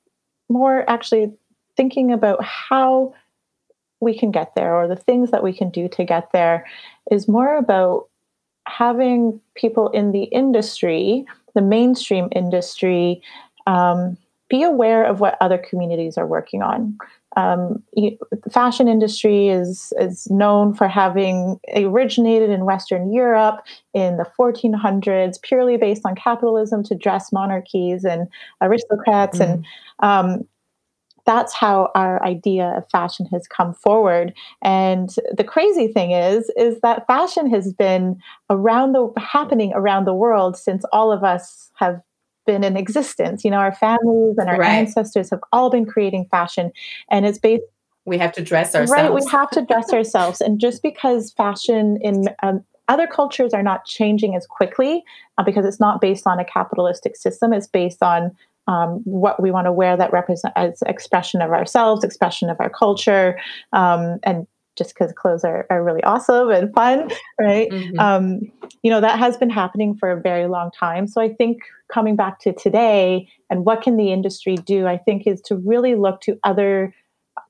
more 0.48 0.88
actually 0.88 1.32
thinking 1.76 2.12
about 2.12 2.42
how 2.44 3.14
we 4.00 4.16
can 4.18 4.30
get 4.30 4.54
there 4.54 4.74
or 4.74 4.88
the 4.88 4.96
things 4.96 5.30
that 5.30 5.42
we 5.42 5.52
can 5.52 5.70
do 5.70 5.88
to 5.88 6.04
get 6.04 6.32
there 6.32 6.66
is 7.10 7.28
more 7.28 7.56
about 7.56 8.08
having 8.66 9.40
people 9.54 9.88
in 9.90 10.12
the 10.12 10.24
industry, 10.24 11.24
the 11.54 11.62
mainstream 11.62 12.28
industry, 12.32 13.22
um, 13.66 14.16
be 14.50 14.62
aware 14.64 15.04
of 15.04 15.20
what 15.20 15.38
other 15.40 15.56
communities 15.56 16.18
are 16.18 16.26
working 16.26 16.60
on. 16.60 16.98
Um, 17.36 17.82
the 17.94 18.18
fashion 18.50 18.88
industry 18.88 19.48
is 19.48 19.92
is 19.98 20.28
known 20.28 20.74
for 20.74 20.88
having 20.88 21.60
originated 21.76 22.50
in 22.50 22.64
Western 22.64 23.12
Europe 23.12 23.60
in 23.94 24.16
the 24.16 24.26
1400s, 24.38 25.40
purely 25.40 25.76
based 25.76 26.02
on 26.04 26.16
capitalism 26.16 26.82
to 26.84 26.96
dress 26.96 27.32
monarchies 27.32 28.04
and 28.04 28.26
aristocrats, 28.60 29.38
mm. 29.38 29.44
and 29.44 29.66
um, 30.00 30.48
that's 31.24 31.54
how 31.54 31.92
our 31.94 32.20
idea 32.24 32.74
of 32.76 32.90
fashion 32.90 33.26
has 33.26 33.46
come 33.46 33.74
forward. 33.74 34.34
And 34.62 35.14
the 35.32 35.44
crazy 35.44 35.86
thing 35.86 36.10
is, 36.10 36.50
is 36.56 36.80
that 36.80 37.06
fashion 37.06 37.48
has 37.50 37.72
been 37.72 38.20
around 38.48 38.92
the 38.92 39.12
happening 39.18 39.72
around 39.72 40.06
the 40.06 40.14
world 40.14 40.56
since 40.56 40.84
all 40.92 41.12
of 41.12 41.22
us 41.22 41.70
have 41.76 42.00
been 42.46 42.64
in 42.64 42.76
existence. 42.76 43.44
You 43.44 43.50
know, 43.50 43.58
our 43.58 43.74
families 43.74 44.36
and 44.38 44.48
our 44.48 44.58
right. 44.58 44.70
ancestors 44.70 45.30
have 45.30 45.40
all 45.52 45.70
been 45.70 45.86
creating 45.86 46.26
fashion, 46.30 46.72
and 47.10 47.26
it's 47.26 47.38
based. 47.38 47.62
We 48.04 48.18
have 48.18 48.32
to 48.32 48.42
dress 48.42 48.74
ourselves. 48.74 48.90
Right, 48.90 49.12
we 49.12 49.22
have 49.30 49.50
to 49.50 49.62
dress 49.62 49.90
ourselves, 49.92 50.40
and 50.40 50.60
just 50.60 50.82
because 50.82 51.32
fashion 51.32 51.98
in 52.02 52.28
um, 52.42 52.64
other 52.88 53.06
cultures 53.06 53.54
are 53.54 53.62
not 53.62 53.84
changing 53.84 54.34
as 54.34 54.46
quickly 54.46 55.04
uh, 55.38 55.44
because 55.44 55.64
it's 55.64 55.78
not 55.78 56.00
based 56.00 56.26
on 56.26 56.40
a 56.40 56.44
capitalistic 56.44 57.16
system. 57.16 57.52
It's 57.52 57.68
based 57.68 58.02
on 58.02 58.36
um, 58.66 59.00
what 59.04 59.40
we 59.40 59.50
want 59.50 59.66
to 59.66 59.72
wear 59.72 59.96
that 59.96 60.12
represents 60.12 60.52
as 60.56 60.82
expression 60.86 61.40
of 61.40 61.50
ourselves, 61.50 62.04
expression 62.04 62.50
of 62.50 62.56
our 62.60 62.70
culture, 62.70 63.38
um, 63.72 64.18
and 64.24 64.46
just 64.80 64.94
because 64.94 65.12
clothes 65.12 65.44
are, 65.44 65.66
are 65.68 65.84
really 65.84 66.02
awesome 66.02 66.48
and 66.50 66.72
fun, 66.74 67.10
right? 67.38 67.68
Mm-hmm. 67.70 67.98
Um, 68.00 68.40
you 68.82 68.90
know, 68.90 69.00
that 69.02 69.18
has 69.18 69.36
been 69.36 69.50
happening 69.50 69.94
for 69.94 70.10
a 70.10 70.20
very 70.20 70.46
long 70.46 70.70
time. 70.70 71.06
So 71.06 71.20
I 71.20 71.28
think 71.34 71.58
coming 71.92 72.16
back 72.16 72.40
to 72.40 72.54
today 72.54 73.28
and 73.50 73.66
what 73.66 73.82
can 73.82 73.98
the 73.98 74.10
industry 74.10 74.56
do, 74.56 74.86
I 74.86 74.96
think 74.96 75.26
is 75.26 75.42
to 75.42 75.56
really 75.56 75.94
look 75.94 76.22
to 76.22 76.38
other 76.44 76.94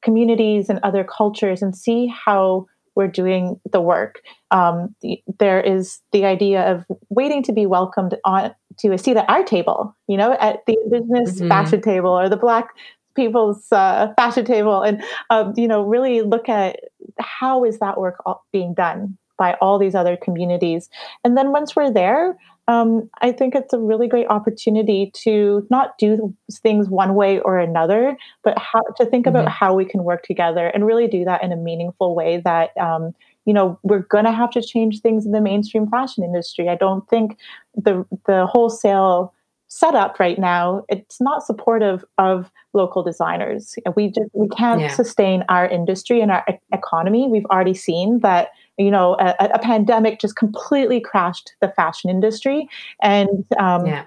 communities 0.02 0.68
and 0.68 0.80
other 0.82 1.04
cultures 1.04 1.62
and 1.62 1.76
see 1.76 2.08
how 2.08 2.66
we're 2.96 3.06
doing 3.06 3.60
the 3.70 3.80
work. 3.80 4.20
Um, 4.50 4.96
the, 5.02 5.22
there 5.38 5.60
is 5.60 6.00
the 6.10 6.24
idea 6.24 6.72
of 6.72 6.84
waiting 7.08 7.44
to 7.44 7.52
be 7.52 7.64
welcomed 7.64 8.16
on 8.24 8.52
to 8.78 8.92
a 8.92 8.98
seat 8.98 9.16
at 9.16 9.30
our 9.30 9.44
table, 9.44 9.96
you 10.08 10.16
know, 10.16 10.36
at 10.40 10.66
the 10.66 10.76
business 10.90 11.36
mm-hmm. 11.36 11.48
fashion 11.48 11.80
table 11.80 12.10
or 12.10 12.28
the 12.28 12.36
black 12.36 12.70
people's 13.14 13.66
uh, 13.72 14.12
fashion 14.16 14.44
table, 14.44 14.82
and 14.82 15.02
um, 15.30 15.52
you 15.56 15.68
know, 15.68 15.82
really 15.82 16.22
look 16.22 16.48
at 16.48 16.80
how 17.18 17.64
is 17.64 17.78
that 17.78 17.98
work 17.98 18.22
being 18.52 18.74
done 18.74 19.16
by 19.38 19.54
all 19.54 19.78
these 19.78 19.94
other 19.94 20.16
communities, 20.16 20.88
and 21.24 21.36
then 21.36 21.52
once 21.52 21.74
we're 21.74 21.92
there. 21.92 22.36
Um, 22.68 23.10
I 23.20 23.32
think 23.32 23.56
it's 23.56 23.72
a 23.72 23.80
really 23.80 24.06
great 24.06 24.28
opportunity 24.28 25.10
to 25.24 25.66
not 25.70 25.98
do 25.98 26.32
things 26.52 26.88
one 26.88 27.16
way 27.16 27.40
or 27.40 27.58
another, 27.58 28.16
but 28.44 28.56
how 28.58 28.82
to 28.96 29.06
think 29.06 29.26
mm-hmm. 29.26 29.34
about 29.34 29.48
how 29.50 29.74
we 29.74 29.84
can 29.84 30.04
work 30.04 30.22
together 30.22 30.68
and 30.68 30.86
really 30.86 31.08
do 31.08 31.24
that 31.24 31.42
in 31.42 31.50
a 31.50 31.56
meaningful 31.56 32.14
way 32.14 32.40
that 32.44 32.70
um, 32.76 33.12
you 33.44 33.54
know 33.54 33.78
we're 33.82 34.00
going 34.00 34.24
to 34.24 34.32
have 34.32 34.50
to 34.50 34.62
change 34.62 35.00
things 35.00 35.26
in 35.26 35.32
the 35.32 35.40
mainstream 35.40 35.88
fashion 35.88 36.22
industry 36.22 36.68
i 36.68 36.74
don't 36.74 37.08
think 37.08 37.36
the 37.74 38.04
the 38.26 38.46
wholesale 38.46 39.34
setup 39.70 40.18
right 40.18 40.38
now 40.40 40.84
it's 40.88 41.20
not 41.20 41.46
supportive 41.46 42.04
of 42.18 42.50
local 42.74 43.04
designers 43.04 43.76
we 43.94 44.08
just 44.08 44.28
we 44.34 44.48
can't 44.48 44.80
yeah. 44.80 44.92
sustain 44.92 45.44
our 45.48 45.64
industry 45.68 46.20
and 46.20 46.32
our 46.32 46.44
e- 46.50 46.54
economy 46.72 47.28
we've 47.28 47.46
already 47.46 47.72
seen 47.72 48.18
that 48.18 48.48
you 48.78 48.90
know 48.90 49.16
a, 49.20 49.34
a, 49.38 49.60
pandemic 49.60 50.18
just 50.18 50.34
completely 50.34 51.00
crashed 51.00 51.52
the 51.60 51.68
fashion 51.68 52.10
industry 52.10 52.68
and 53.00 53.46
um, 53.60 53.86
yeah. 53.86 54.04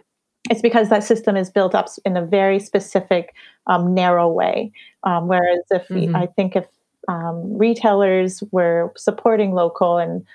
it's 0.50 0.62
because 0.62 0.89
that 0.89 1.01
system 1.01 1.38
is 1.38 1.50
built 1.50 1.74
up 1.74 1.88
in 2.03 2.17
a 2.17 2.25
very 2.25 2.60
specific 2.60 3.34
um, 3.67 3.93
narrow 3.93 4.27
way 4.27 4.70
um, 5.05 5.29
whereas 5.29 5.62
if 5.72 5.88
mm-hmm. 5.88 6.13
i 6.13 6.25
think 6.25 6.58
if 6.58 6.65
um, 7.08 7.58
retailers 7.58 8.43
were 8.51 8.91
supporting 8.98 9.53
local 9.53 9.98
and 9.98 10.25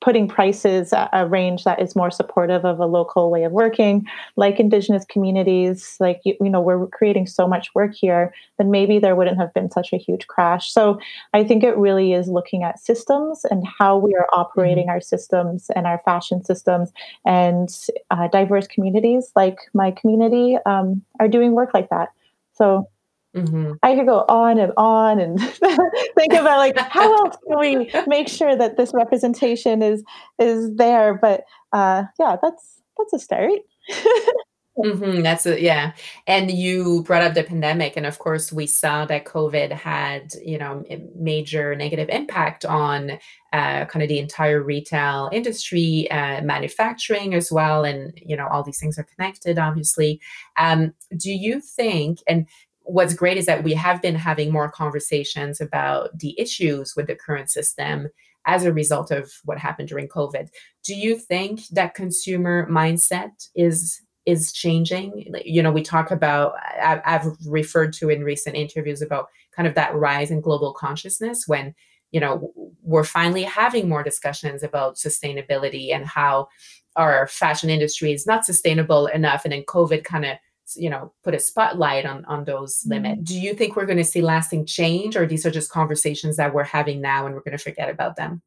putting 0.00 0.28
prices 0.28 0.92
at 0.92 1.10
a 1.12 1.26
range 1.26 1.64
that 1.64 1.80
is 1.80 1.96
more 1.96 2.10
supportive 2.10 2.64
of 2.64 2.78
a 2.78 2.86
local 2.86 3.30
way 3.30 3.44
of 3.44 3.52
working. 3.52 4.06
Like 4.36 4.60
indigenous 4.60 5.04
communities 5.04 5.96
like 5.98 6.20
you, 6.24 6.36
you, 6.40 6.50
know 6.50 6.60
we're 6.60 6.86
creating 6.86 7.26
so 7.26 7.48
much 7.48 7.74
work 7.74 7.94
here 7.94 8.32
then 8.58 8.70
maybe 8.70 8.98
there 8.98 9.14
wouldn't 9.14 9.38
have 9.38 9.52
been 9.54 9.70
such 9.70 9.92
a 9.92 9.96
huge 9.96 10.26
crash. 10.26 10.72
So 10.72 10.98
i 11.34 11.44
think 11.44 11.64
it 11.64 11.76
really 11.76 12.12
is 12.12 12.28
looking 12.28 12.62
at 12.62 12.78
systems 12.78 13.44
and 13.50 13.66
how 13.78 13.96
we 13.96 14.14
are 14.14 14.28
operating 14.32 14.84
mm-hmm. 14.84 14.90
our 14.90 15.00
systems 15.00 15.70
and 15.74 15.86
our 15.86 16.00
fashion 16.04 16.44
systems. 16.44 16.92
And 17.24 17.68
uh, 18.10 18.28
diverse 18.28 18.66
communities 18.66 19.32
like 19.34 19.58
my 19.74 19.90
community 19.90 20.56
um, 20.66 21.02
are 21.20 21.28
doing 21.28 21.52
work 21.52 21.70
like 21.74 21.90
that. 21.90 22.08
So 22.54 22.88
Mm-hmm. 23.36 23.72
I 23.82 23.94
could 23.94 24.06
go 24.06 24.24
on 24.28 24.58
and 24.58 24.72
on 24.76 25.20
and 25.20 25.40
think 26.16 26.32
about 26.32 26.58
like 26.58 26.78
how 26.78 27.14
else 27.26 27.36
can 27.46 27.58
we 27.58 27.90
make 28.06 28.28
sure 28.28 28.56
that 28.56 28.76
this 28.76 28.92
representation 28.94 29.82
is 29.82 30.02
is 30.38 30.74
there. 30.76 31.14
But 31.14 31.44
uh, 31.72 32.04
yeah, 32.18 32.36
that's 32.40 32.80
that's 32.96 33.12
a 33.12 33.18
start. 33.18 33.60
mm-hmm, 34.78 35.20
that's 35.20 35.44
a, 35.44 35.60
yeah. 35.60 35.92
And 36.26 36.50
you 36.50 37.02
brought 37.02 37.22
up 37.22 37.34
the 37.34 37.44
pandemic, 37.44 37.98
and 37.98 38.06
of 38.06 38.18
course, 38.18 38.50
we 38.50 38.66
saw 38.66 39.04
that 39.04 39.26
COVID 39.26 39.72
had 39.72 40.32
you 40.42 40.56
know 40.56 40.82
major 41.14 41.76
negative 41.76 42.08
impact 42.08 42.64
on 42.64 43.18
uh, 43.52 43.84
kind 43.84 44.02
of 44.02 44.08
the 44.08 44.18
entire 44.18 44.62
retail 44.62 45.28
industry, 45.32 46.10
uh, 46.10 46.40
manufacturing 46.40 47.34
as 47.34 47.52
well, 47.52 47.84
and 47.84 48.18
you 48.24 48.36
know 48.36 48.48
all 48.48 48.62
these 48.62 48.80
things 48.80 48.98
are 48.98 49.06
connected, 49.16 49.58
obviously. 49.58 50.18
Um, 50.56 50.94
do 51.14 51.30
you 51.30 51.60
think 51.60 52.20
and 52.26 52.46
what's 52.88 53.12
great 53.14 53.36
is 53.36 53.46
that 53.46 53.64
we 53.64 53.74
have 53.74 54.00
been 54.00 54.14
having 54.14 54.50
more 54.50 54.70
conversations 54.70 55.60
about 55.60 56.18
the 56.18 56.34
issues 56.40 56.94
with 56.96 57.06
the 57.06 57.14
current 57.14 57.50
system 57.50 58.08
as 58.46 58.64
a 58.64 58.72
result 58.72 59.10
of 59.10 59.30
what 59.44 59.58
happened 59.58 59.88
during 59.88 60.08
covid. 60.08 60.48
Do 60.84 60.94
you 60.94 61.18
think 61.18 61.60
that 61.68 61.94
consumer 61.94 62.66
mindset 62.70 63.48
is 63.54 64.00
is 64.24 64.52
changing? 64.52 65.32
You 65.44 65.62
know 65.62 65.70
we 65.70 65.82
talk 65.82 66.10
about 66.10 66.54
i've 66.82 67.26
referred 67.46 67.92
to 67.94 68.08
in 68.08 68.24
recent 68.24 68.56
interviews 68.56 69.02
about 69.02 69.28
kind 69.54 69.68
of 69.68 69.74
that 69.74 69.94
rise 69.94 70.30
in 70.30 70.40
global 70.40 70.72
consciousness 70.72 71.44
when 71.46 71.74
you 72.10 72.20
know 72.20 72.52
we're 72.82 73.04
finally 73.04 73.42
having 73.42 73.86
more 73.86 74.02
discussions 74.02 74.62
about 74.62 74.96
sustainability 74.96 75.94
and 75.94 76.06
how 76.06 76.48
our 76.96 77.26
fashion 77.26 77.70
industry 77.70 78.12
is 78.12 78.26
not 78.26 78.44
sustainable 78.44 79.06
enough. 79.06 79.44
And 79.44 79.52
then 79.52 79.62
covid 79.64 80.04
kind 80.04 80.24
of 80.24 80.36
you 80.76 80.90
know 80.90 81.12
put 81.24 81.34
a 81.34 81.38
spotlight 81.38 82.04
on 82.04 82.24
on 82.26 82.44
those 82.44 82.80
mm-hmm. 82.80 82.90
limits 82.90 83.22
do 83.22 83.38
you 83.38 83.54
think 83.54 83.76
we're 83.76 83.86
going 83.86 83.98
to 83.98 84.04
see 84.04 84.20
lasting 84.20 84.66
change 84.66 85.16
or 85.16 85.26
these 85.26 85.46
are 85.46 85.50
just 85.50 85.70
conversations 85.70 86.36
that 86.36 86.52
we're 86.52 86.64
having 86.64 87.00
now 87.00 87.26
and 87.26 87.34
we're 87.34 87.42
going 87.42 87.56
to 87.56 87.62
forget 87.62 87.88
about 87.88 88.16
them? 88.16 88.42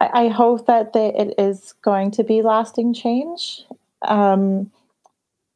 I 0.00 0.28
hope 0.28 0.66
that 0.66 0.92
they, 0.92 1.14
it 1.14 1.34
is 1.38 1.74
going 1.82 2.10
to 2.12 2.24
be 2.24 2.42
lasting 2.42 2.94
change. 2.94 3.64
Um, 4.02 4.70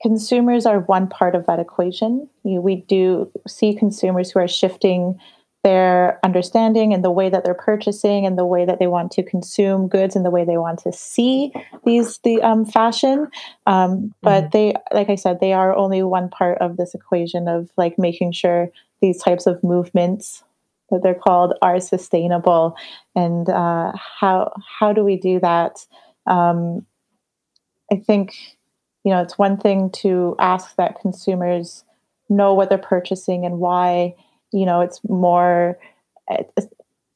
consumers 0.00 0.64
are 0.64 0.80
one 0.80 1.08
part 1.08 1.34
of 1.34 1.46
that 1.46 1.58
equation. 1.58 2.28
You, 2.44 2.60
we 2.60 2.76
do 2.76 3.30
see 3.46 3.74
consumers 3.74 4.30
who 4.30 4.40
are 4.40 4.48
shifting 4.48 5.18
their 5.68 6.18
understanding 6.24 6.92
and 6.94 7.04
the 7.04 7.10
way 7.10 7.28
that 7.28 7.44
they're 7.44 7.54
purchasing 7.70 8.26
and 8.26 8.38
the 8.38 8.44
way 8.54 8.64
that 8.64 8.78
they 8.78 8.86
want 8.86 9.10
to 9.12 9.22
consume 9.22 9.88
goods 9.88 10.16
and 10.16 10.24
the 10.24 10.30
way 10.30 10.44
they 10.44 10.56
want 10.56 10.78
to 10.78 10.92
see 10.92 11.52
these 11.84 12.18
the 12.24 12.40
um, 12.42 12.64
fashion 12.64 13.28
um, 13.66 14.14
but 14.22 14.44
mm-hmm. 14.44 14.50
they 14.52 14.74
like 14.92 15.10
i 15.10 15.14
said 15.14 15.40
they 15.40 15.52
are 15.52 15.76
only 15.76 16.02
one 16.02 16.28
part 16.28 16.56
of 16.58 16.76
this 16.76 16.94
equation 16.94 17.48
of 17.48 17.70
like 17.76 17.98
making 17.98 18.32
sure 18.32 18.70
these 19.00 19.22
types 19.22 19.46
of 19.46 19.62
movements 19.62 20.42
that 20.90 21.02
they're 21.02 21.14
called 21.14 21.54
are 21.62 21.80
sustainable, 21.80 22.76
and 23.14 23.48
uh, 23.48 23.92
how 23.94 24.52
how 24.80 24.92
do 24.92 25.04
we 25.04 25.16
do 25.16 25.40
that? 25.40 25.84
Um, 26.26 26.86
I 27.92 27.96
think 27.96 28.34
you 29.04 29.12
know 29.12 29.22
it's 29.22 29.38
one 29.38 29.58
thing 29.58 29.90
to 30.02 30.34
ask 30.38 30.76
that 30.76 31.00
consumers 31.00 31.84
know 32.28 32.54
what 32.54 32.68
they're 32.68 32.78
purchasing 32.78 33.44
and 33.44 33.58
why. 33.58 34.14
You 34.52 34.66
know, 34.66 34.80
it's 34.80 35.00
more 35.08 35.78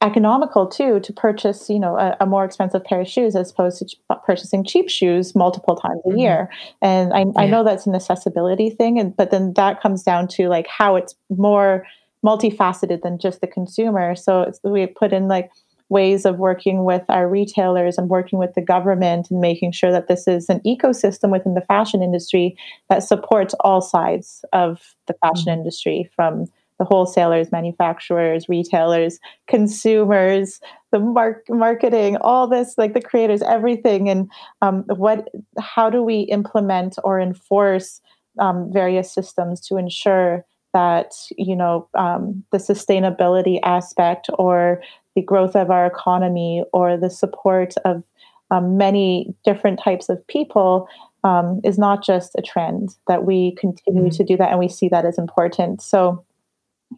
economical 0.02 0.66
too 0.66 0.98
to 1.00 1.12
purchase 1.12 1.70
you 1.70 1.78
know 1.78 1.96
a, 1.96 2.16
a, 2.20 2.26
more 2.26 2.44
expensive 2.44 2.84
pair 2.84 3.00
of 3.00 3.08
shoes 3.08 3.36
as 3.36 3.52
opposed 3.52 3.78
to 3.78 3.84
ch- 3.86 3.96
purchasing 4.26 4.64
cheap 4.64 4.90
shoes 4.90 5.34
multiple 5.34 5.76
times 5.76 6.00
a 6.04 6.08
mm-hmm. 6.08 6.18
year 6.18 6.50
and 6.82 7.12
I, 7.12 7.20
yeah. 7.20 7.32
I 7.36 7.46
know 7.46 7.62
that's 7.62 7.86
an 7.86 7.94
accessibility 7.94 8.68
thing 8.68 8.98
and 8.98 9.16
but 9.16 9.30
then 9.30 9.52
that 9.54 9.80
comes 9.80 10.02
down 10.02 10.26
to 10.28 10.48
like 10.48 10.66
how 10.66 10.96
it's 10.96 11.14
more 11.30 11.86
multifaceted 12.24 13.02
than 13.02 13.18
just 13.18 13.40
the 13.40 13.46
consumer 13.46 14.16
so 14.16 14.50
we 14.64 14.86
put 14.86 15.12
in 15.12 15.28
like 15.28 15.50
ways 15.88 16.24
of 16.24 16.38
working 16.38 16.84
with 16.84 17.02
our 17.08 17.28
retailers 17.28 17.96
and 17.96 18.08
working 18.08 18.38
with 18.38 18.54
the 18.54 18.62
government 18.62 19.30
and 19.30 19.40
making 19.40 19.70
sure 19.70 19.92
that 19.92 20.08
this 20.08 20.26
is 20.26 20.48
an 20.48 20.58
ecosystem 20.66 21.30
within 21.30 21.54
the 21.54 21.60
fashion 21.60 22.02
industry 22.02 22.56
that 22.88 23.04
supports 23.04 23.54
all 23.60 23.80
sides 23.80 24.44
of 24.52 24.94
the 25.06 25.14
fashion 25.14 25.44
mm-hmm. 25.46 25.60
industry 25.60 26.10
from 26.16 26.46
the 26.82 26.86
wholesalers, 26.86 27.52
manufacturers, 27.52 28.48
retailers, 28.48 29.20
consumers, 29.46 30.60
the 30.90 30.98
mark- 30.98 31.44
marketing, 31.48 32.16
all 32.16 32.48
this, 32.48 32.74
like 32.76 32.92
the 32.92 33.00
creators, 33.00 33.40
everything. 33.42 34.08
And 34.08 34.28
um, 34.62 34.82
what, 34.88 35.28
how 35.60 35.88
do 35.88 36.02
we 36.02 36.22
implement 36.22 36.96
or 37.04 37.20
enforce 37.20 38.00
um, 38.40 38.72
various 38.72 39.12
systems 39.12 39.60
to 39.68 39.76
ensure 39.76 40.44
that 40.74 41.12
you 41.36 41.54
know 41.54 41.86
um, 41.94 42.42
the 42.50 42.58
sustainability 42.58 43.60
aspect 43.62 44.28
or 44.38 44.82
the 45.14 45.22
growth 45.22 45.54
of 45.54 45.70
our 45.70 45.84
economy 45.84 46.64
or 46.72 46.96
the 46.96 47.10
support 47.10 47.74
of 47.84 48.02
um, 48.50 48.78
many 48.78 49.34
different 49.44 49.78
types 49.78 50.08
of 50.08 50.26
people 50.26 50.88
um, 51.24 51.60
is 51.62 51.78
not 51.78 52.02
just 52.02 52.32
a 52.38 52.42
trend 52.42 52.96
that 53.06 53.24
we 53.24 53.54
continue 53.56 54.04
mm-hmm. 54.04 54.16
to 54.16 54.24
do 54.24 54.36
that 54.38 54.50
and 54.50 54.58
we 54.58 54.68
see 54.68 54.88
that 54.88 55.04
as 55.04 55.18
important 55.18 55.82
so 55.82 56.24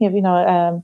you 0.01 0.23
know, 0.23 0.35
um, 0.35 0.83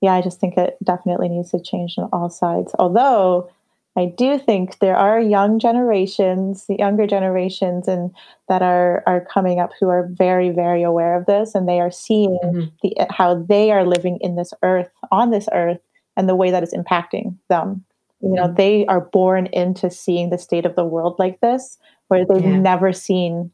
yeah, 0.00 0.14
I 0.14 0.20
just 0.20 0.40
think 0.40 0.56
it 0.56 0.76
definitely 0.82 1.28
needs 1.28 1.50
to 1.52 1.60
change 1.60 1.94
on 1.98 2.08
all 2.12 2.30
sides. 2.30 2.74
Although 2.78 3.50
I 3.96 4.06
do 4.06 4.38
think 4.38 4.78
there 4.78 4.96
are 4.96 5.20
young 5.20 5.58
generations, 5.58 6.66
the 6.66 6.76
younger 6.76 7.06
generations, 7.06 7.86
and 7.86 8.10
that 8.48 8.60
are 8.60 9.02
are 9.06 9.24
coming 9.24 9.60
up 9.60 9.70
who 9.78 9.88
are 9.88 10.08
very, 10.10 10.50
very 10.50 10.82
aware 10.82 11.16
of 11.16 11.26
this, 11.26 11.54
and 11.54 11.68
they 11.68 11.80
are 11.80 11.90
seeing 11.90 12.38
mm-hmm. 12.42 12.66
the 12.82 13.06
how 13.10 13.34
they 13.34 13.70
are 13.70 13.86
living 13.86 14.18
in 14.20 14.34
this 14.34 14.52
earth, 14.62 14.90
on 15.12 15.30
this 15.30 15.48
earth, 15.52 15.78
and 16.16 16.28
the 16.28 16.34
way 16.34 16.50
that 16.50 16.62
it's 16.62 16.74
impacting 16.74 17.36
them. 17.48 17.84
You 18.20 18.30
know, 18.30 18.44
mm-hmm. 18.44 18.56
they 18.56 18.86
are 18.86 19.00
born 19.00 19.46
into 19.46 19.90
seeing 19.90 20.30
the 20.30 20.38
state 20.38 20.66
of 20.66 20.74
the 20.74 20.84
world 20.84 21.16
like 21.18 21.40
this, 21.40 21.78
where 22.08 22.24
they've 22.26 22.42
yeah. 22.42 22.58
never 22.58 22.92
seen 22.92 23.52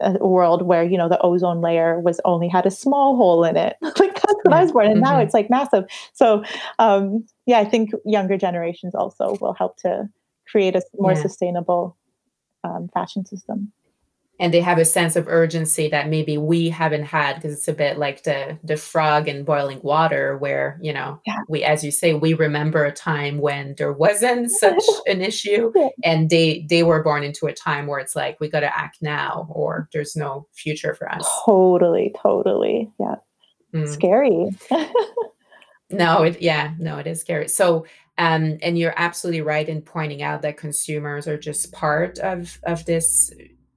a 0.00 0.12
world 0.26 0.62
where 0.62 0.82
you 0.82 0.98
know 0.98 1.08
the 1.08 1.20
ozone 1.20 1.60
layer 1.60 2.00
was 2.00 2.20
only 2.24 2.48
had 2.48 2.66
a 2.66 2.70
small 2.70 3.16
hole 3.16 3.44
in 3.44 3.56
it 3.56 3.76
like 3.98 4.11
that's 4.32 4.44
when 4.44 4.54
i 4.54 4.62
was 4.62 4.72
born 4.72 4.86
and 4.86 4.96
mm-hmm. 4.96 5.04
now 5.04 5.20
it's 5.20 5.34
like 5.34 5.50
massive. 5.50 5.84
So 6.12 6.44
um 6.78 7.24
yeah 7.46 7.58
i 7.58 7.64
think 7.64 7.90
younger 8.04 8.36
generations 8.36 8.94
also 8.94 9.36
will 9.40 9.54
help 9.54 9.76
to 9.78 10.08
create 10.52 10.76
a 10.76 10.82
more 10.94 11.12
yeah. 11.12 11.22
sustainable 11.22 11.96
um, 12.64 12.88
fashion 12.92 13.24
system. 13.24 13.72
And 14.40 14.52
they 14.52 14.60
have 14.60 14.78
a 14.78 14.84
sense 14.84 15.14
of 15.14 15.28
urgency 15.28 15.88
that 15.88 16.08
maybe 16.08 16.36
we 16.36 16.68
haven't 16.68 17.04
had 17.04 17.36
because 17.36 17.52
it's 17.52 17.68
a 17.68 17.72
bit 17.72 17.98
like 17.98 18.24
the 18.24 18.58
the 18.64 18.76
frog 18.76 19.28
in 19.28 19.44
boiling 19.44 19.80
water 19.82 20.36
where 20.38 20.80
you 20.82 20.92
know 20.92 21.20
yeah. 21.26 21.36
we 21.48 21.62
as 21.62 21.84
you 21.84 21.92
say 21.92 22.14
we 22.14 22.34
remember 22.34 22.84
a 22.84 22.92
time 22.92 23.38
when 23.38 23.74
there 23.78 23.92
wasn't 23.92 24.50
such 24.60 24.82
an 25.06 25.20
issue 25.20 25.70
and 26.02 26.28
they 26.28 26.66
they 26.68 26.82
were 26.82 27.04
born 27.04 27.22
into 27.22 27.46
a 27.46 27.52
time 27.52 27.86
where 27.86 28.00
it's 28.00 28.16
like 28.16 28.40
we 28.40 28.48
got 28.48 28.60
to 28.60 28.76
act 28.76 28.98
now 29.00 29.46
or 29.50 29.88
there's 29.92 30.16
no 30.16 30.48
future 30.52 30.94
for 30.94 31.08
us. 31.12 31.28
Totally 31.44 32.12
totally. 32.20 32.90
Yeah 32.98 33.16
mm. 33.72 33.88
scary. 33.88 34.50
No 35.90 36.22
it 36.22 36.40
yeah 36.40 36.72
no 36.78 36.98
it 36.98 37.06
is 37.06 37.20
scary. 37.20 37.48
So 37.48 37.86
um, 38.18 38.58
and 38.62 38.78
you're 38.78 38.94
absolutely 38.96 39.42
right 39.42 39.68
in 39.68 39.82
pointing 39.82 40.22
out 40.22 40.42
that 40.42 40.56
consumers 40.56 41.28
are 41.28 41.38
just 41.38 41.72
part 41.72 42.18
of 42.18 42.58
of 42.64 42.84
this 42.86 43.30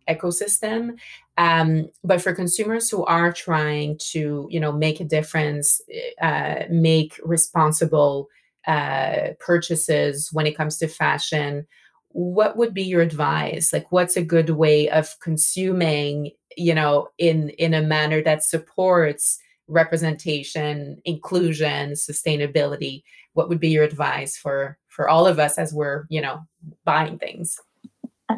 ecosystem 0.09 0.97
um, 1.37 1.89
but 2.03 2.21
for 2.21 2.33
consumers 2.33 2.89
who 2.89 3.03
are 3.05 3.33
trying 3.33 3.97
to 3.97 4.47
you 4.49 4.59
know 4.59 4.71
make 4.71 4.99
a 4.99 5.05
difference 5.05 5.81
uh, 6.21 6.63
make 6.69 7.19
responsible 7.23 8.29
uh, 8.67 9.29
purchases 9.39 10.29
when 10.31 10.47
it 10.47 10.55
comes 10.55 10.77
to 10.77 10.87
fashion 10.87 11.67
what 12.09 12.55
would 12.55 12.73
be 12.73 12.83
your 12.83 13.01
advice? 13.01 13.73
Like 13.73 13.91
what's 13.91 14.15
a 14.15 14.23
good 14.23 14.51
way 14.51 14.89
of 14.89 15.19
consuming 15.19 16.31
you 16.55 16.73
know 16.73 17.09
in 17.17 17.49
in 17.49 17.73
a 17.73 17.81
manner 17.81 18.21
that 18.23 18.43
supports 18.43 19.37
representation 19.67 21.01
inclusion 21.05 21.91
sustainability 21.91 23.03
what 23.33 23.49
would 23.49 23.59
be 23.59 23.69
your 23.69 23.83
advice 23.83 24.37
for 24.37 24.77
for 24.87 25.09
all 25.09 25.25
of 25.25 25.39
us 25.39 25.57
as 25.57 25.73
we're 25.73 26.05
you 26.09 26.21
know 26.21 26.45
buying 26.83 27.17
things 27.17 27.59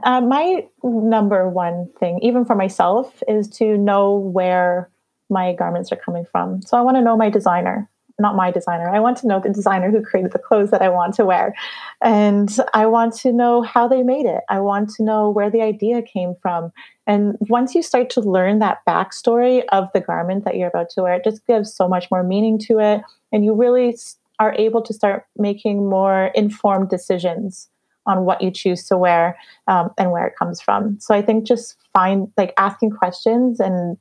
uh, 0.04 0.22
my 0.22 0.66
number 0.84 1.50
one 1.50 1.90
thing, 2.00 2.20
even 2.22 2.46
for 2.46 2.56
myself, 2.56 3.24
is 3.28 3.48
to 3.48 3.78
know 3.78 4.16
where 4.16 4.90
my 5.30 5.54
garments 5.54 5.92
are 5.92 5.98
coming 5.98 6.26
from. 6.26 6.62
So 6.62 6.78
I 6.78 6.82
want 6.82 6.98
to 6.98 7.02
know 7.02 7.16
my 7.16 7.30
designer, 7.30 7.90
not 8.20 8.36
my 8.36 8.52
designer. 8.52 8.90
I 8.90 9.00
want 9.00 9.18
to 9.20 9.28
know 9.28 9.40
the 9.40 9.50
designer 9.50 9.90
who 9.90 10.02
created 10.02 10.34
the 10.34 10.40
clothes 10.40 10.72
that 10.72 10.82
I 10.82 10.90
want 10.90 11.16
to 11.16 11.26
wear. 11.26 11.56
And 12.02 12.56
I 12.74 12.86
want 12.86 13.16
to 13.20 13.32
know 13.32 13.62
how 13.62 13.88
they 13.88 14.04
made 14.04 14.26
it. 14.26 14.42
I 14.50 14.60
want 14.60 14.90
to 14.96 15.04
know 15.04 15.30
where 15.30 15.50
the 15.50 15.62
idea 15.62 16.02
came 16.02 16.36
from. 16.42 16.72
And 17.08 17.38
once 17.40 17.74
you 17.74 17.82
start 17.82 18.10
to 18.12 18.22
learn 18.22 18.60
that 18.60 18.80
backstory 18.88 19.64
of 19.72 19.88
the 19.94 20.02
garment 20.02 20.44
that 20.46 20.58
you're 20.58 20.68
about 20.68 20.90
to 20.92 21.04
wear, 21.04 21.16
it 21.16 21.24
just 21.24 21.48
gives 21.48 21.74
so 21.74 21.88
much 21.88 22.12
more 22.12 22.22
meaning 22.22 22.60
to 22.68 22.80
it. 22.80 23.02
And 23.32 23.46
you 23.46 23.56
really 23.56 23.98
are 24.40 24.54
able 24.54 24.82
to 24.84 24.94
start 24.94 25.26
making 25.38 25.90
more 25.90 26.32
informed 26.36 26.90
decisions 26.90 27.70
on 28.06 28.26
what 28.26 28.42
you 28.42 28.52
choose 28.52 28.86
to 28.88 28.98
wear 28.98 29.38
um, 29.68 29.90
and 29.98 30.12
where 30.12 30.28
it 30.28 30.36
comes 30.38 30.62
from. 30.62 31.00
So 31.00 31.16
I 31.16 31.22
think 31.22 31.48
just 31.48 31.76
find 31.94 32.32
like 32.38 32.54
asking 32.58 32.92
questions 32.92 33.60
and 33.60 33.98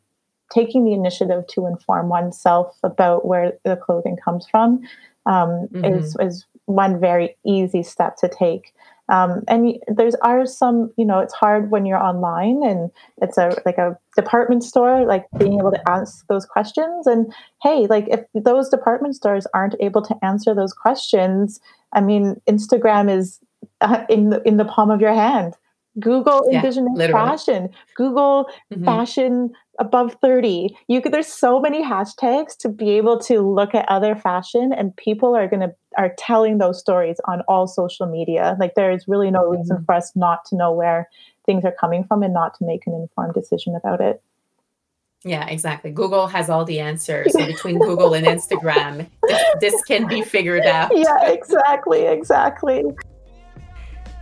taking 0.52 0.84
the 0.84 0.92
initiative 0.92 1.44
to 1.48 1.66
inform 1.66 2.08
oneself 2.08 2.78
about 2.82 3.26
where 3.26 3.52
the 3.64 3.76
clothing 3.76 4.16
comes 4.16 4.46
from 4.48 4.80
um, 5.26 5.68
mm-hmm. 5.72 5.84
is 5.84 6.16
is 6.20 6.46
one 6.66 7.00
very 7.00 7.36
easy 7.44 7.82
step 7.82 8.16
to 8.18 8.28
take. 8.28 8.72
Um, 9.08 9.42
and 9.46 9.74
there's 9.88 10.16
are 10.16 10.46
some, 10.46 10.92
you 10.96 11.04
know, 11.04 11.20
it's 11.20 11.34
hard 11.34 11.70
when 11.70 11.86
you're 11.86 12.02
online 12.02 12.62
and 12.64 12.90
it's 13.22 13.38
a 13.38 13.56
like 13.64 13.78
a 13.78 13.96
department 14.16 14.64
store, 14.64 15.06
like 15.06 15.26
being 15.38 15.58
able 15.58 15.70
to 15.70 15.88
ask 15.88 16.26
those 16.26 16.44
questions. 16.44 17.06
And 17.06 17.32
hey, 17.62 17.86
like 17.88 18.06
if 18.08 18.20
those 18.34 18.68
department 18.68 19.14
stores 19.14 19.46
aren't 19.54 19.76
able 19.80 20.02
to 20.02 20.16
answer 20.22 20.54
those 20.54 20.72
questions, 20.72 21.60
I 21.92 22.00
mean, 22.00 22.40
Instagram 22.48 23.14
is 23.14 23.38
uh, 23.80 24.04
in 24.08 24.30
the 24.30 24.42
in 24.42 24.56
the 24.56 24.64
palm 24.64 24.90
of 24.90 25.00
your 25.00 25.14
hand. 25.14 25.54
Google 25.98 26.46
yeah, 26.50 26.58
indigenous 26.58 26.92
literally. 26.94 27.26
fashion. 27.26 27.70
Google 27.96 28.50
mm-hmm. 28.72 28.84
fashion 28.84 29.52
above 29.78 30.16
30. 30.20 30.76
You 30.88 31.00
could 31.00 31.12
there's 31.12 31.26
so 31.26 31.60
many 31.60 31.82
hashtags 31.82 32.56
to 32.58 32.68
be 32.68 32.90
able 32.90 33.18
to 33.20 33.40
look 33.40 33.74
at 33.74 33.88
other 33.88 34.14
fashion 34.14 34.72
and 34.72 34.94
people 34.96 35.34
are 35.34 35.48
going 35.48 35.60
to 35.60 35.74
are 35.96 36.14
telling 36.18 36.58
those 36.58 36.78
stories 36.78 37.16
on 37.26 37.42
all 37.48 37.66
social 37.66 38.06
media. 38.06 38.56
Like 38.58 38.74
there 38.74 38.90
is 38.90 39.08
really 39.08 39.30
no 39.30 39.44
reason 39.46 39.76
mm-hmm. 39.76 39.84
for 39.84 39.94
us 39.94 40.12
not 40.14 40.44
to 40.46 40.56
know 40.56 40.72
where 40.72 41.08
things 41.44 41.64
are 41.64 41.74
coming 41.78 42.04
from 42.04 42.22
and 42.22 42.34
not 42.34 42.54
to 42.58 42.64
make 42.64 42.86
an 42.86 42.94
informed 42.94 43.34
decision 43.34 43.74
about 43.74 44.00
it. 44.00 44.22
Yeah, 45.24 45.46
exactly. 45.48 45.90
Google 45.90 46.28
has 46.28 46.50
all 46.50 46.64
the 46.64 46.78
answers. 46.78 47.32
So 47.32 47.44
between 47.46 47.78
Google 47.80 48.14
and 48.14 48.26
Instagram, 48.26 49.08
this, 49.26 49.42
this 49.60 49.82
can 49.84 50.06
be 50.06 50.22
figured 50.22 50.66
out. 50.66 50.90
Yeah, 50.94 51.26
exactly, 51.26 52.06
exactly. 52.06 52.84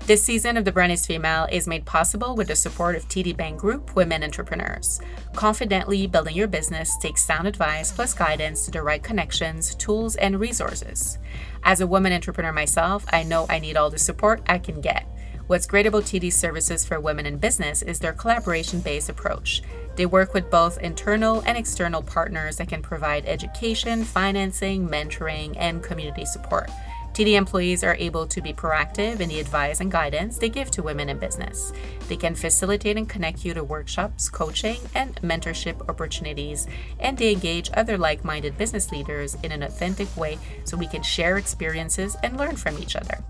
This 0.07 0.23
season 0.23 0.59
of 0.59 0.67
The 0.67 0.73
Brand 0.73 0.93
is 0.93 1.07
Female 1.07 1.49
is 1.51 1.67
made 1.67 1.87
possible 1.87 2.37
with 2.37 2.49
the 2.49 2.57
support 2.57 2.95
of 2.95 3.09
TD 3.09 3.35
Bank 3.39 3.59
Group 3.59 3.97
Women 3.97 4.23
Entrepreneurs. 4.23 5.01
Confidently 5.35 6.07
building 6.07 6.37
your 6.37 6.47
business 6.47 6.99
takes 6.99 7.25
sound 7.25 7.49
advice 7.49 7.91
plus 7.91 8.13
guidance 8.13 8.67
to 8.67 8.71
the 8.71 8.83
right 8.83 9.03
connections, 9.03 9.75
tools, 9.77 10.17
and 10.17 10.39
resources. 10.39 11.17
As 11.63 11.81
a 11.81 11.87
woman 11.87 12.13
entrepreneur 12.13 12.53
myself, 12.53 13.07
I 13.15 13.23
know 13.23 13.47
I 13.49 13.59
need 13.59 13.79
all 13.79 13.89
the 13.89 13.99
support 13.99 14.43
I 14.47 14.59
can 14.59 14.83
get. 14.83 15.07
What's 15.47 15.67
great 15.67 15.87
about 15.87 16.03
TD's 16.03 16.37
services 16.37 16.85
for 16.85 17.01
women 17.01 17.25
in 17.25 17.39
business 17.39 17.81
is 17.81 17.99
their 17.99 18.13
collaboration 18.13 18.81
based 18.81 19.09
approach. 19.09 19.63
They 19.97 20.05
work 20.05 20.35
with 20.35 20.51
both 20.51 20.83
internal 20.83 21.41
and 21.47 21.57
external 21.57 22.03
partners 22.03 22.59
that 22.59 22.69
can 22.69 22.83
provide 22.83 23.25
education, 23.25 24.05
financing, 24.05 24.87
mentoring, 24.87 25.55
and 25.59 25.83
community 25.83 26.27
support. 26.27 26.71
TD 27.15 27.35
employees 27.35 27.85
are 27.85 27.95
able 28.01 28.27
to 28.27 28.41
be 28.41 28.53
proactive 28.53 29.21
in 29.21 29.29
the 29.29 29.39
advice 29.39 29.79
and 29.79 29.93
guidance 29.93 30.37
they 30.37 30.49
give 30.49 30.73
to 30.73 30.83
women 30.83 31.09
in 31.09 31.17
business. 31.17 31.73
They 32.09 32.17
can 32.17 32.35
facilitate 32.35 32.97
and 32.97 33.09
connect 33.09 33.45
you 33.45 33.55
to 33.55 33.63
workshops, 33.63 34.29
coaching, 34.29 34.79
and 34.97 35.15
mentorship 35.23 35.89
opportunities, 35.89 36.67
and 36.99 37.17
they 37.17 37.31
engage 37.31 37.71
other 37.75 37.97
like 37.97 38.25
minded 38.25 38.59
business 38.59 38.91
leaders 38.91 39.37
in 39.45 39.53
an 39.53 39.63
authentic 39.63 40.09
way 40.17 40.39
so 40.65 40.77
we 40.77 40.89
can 40.89 41.05
share 41.05 41.39
experiences 41.39 42.17
and 42.25 42.37
learn 42.37 42.57
from 42.57 42.77
each 42.79 42.97
other. 42.97 43.23